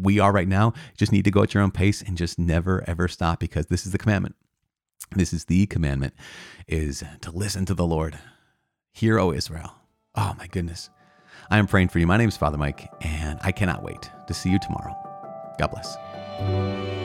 we 0.00 0.18
are 0.18 0.32
right 0.32 0.48
now. 0.48 0.66
You 0.76 0.96
just 0.96 1.12
need 1.12 1.24
to 1.24 1.30
go 1.30 1.42
at 1.42 1.52
your 1.52 1.62
own 1.62 1.72
pace 1.72 2.00
and 2.00 2.16
just 2.16 2.38
never 2.38 2.84
ever 2.88 3.08
stop 3.08 3.40
because 3.40 3.66
this 3.66 3.84
is 3.84 3.92
the 3.92 3.98
commandment. 3.98 4.36
This 5.12 5.32
is 5.32 5.44
the 5.44 5.66
commandment 5.66 6.14
is 6.66 7.04
to 7.20 7.30
listen 7.30 7.64
to 7.66 7.74
the 7.74 7.86
Lord. 7.86 8.18
Hear, 8.92 9.18
O 9.18 9.32
Israel. 9.32 9.74
Oh 10.14 10.34
my 10.38 10.46
goodness. 10.46 10.90
I 11.50 11.58
am 11.58 11.66
praying 11.66 11.88
for 11.88 11.98
you. 11.98 12.06
My 12.06 12.16
name 12.16 12.28
is 12.28 12.36
Father 12.36 12.58
Mike, 12.58 12.88
and 13.02 13.38
I 13.42 13.52
cannot 13.52 13.82
wait 13.82 14.10
to 14.26 14.34
see 14.34 14.50
you 14.50 14.58
tomorrow. 14.58 14.94
God 15.58 15.70
bless. 15.70 17.03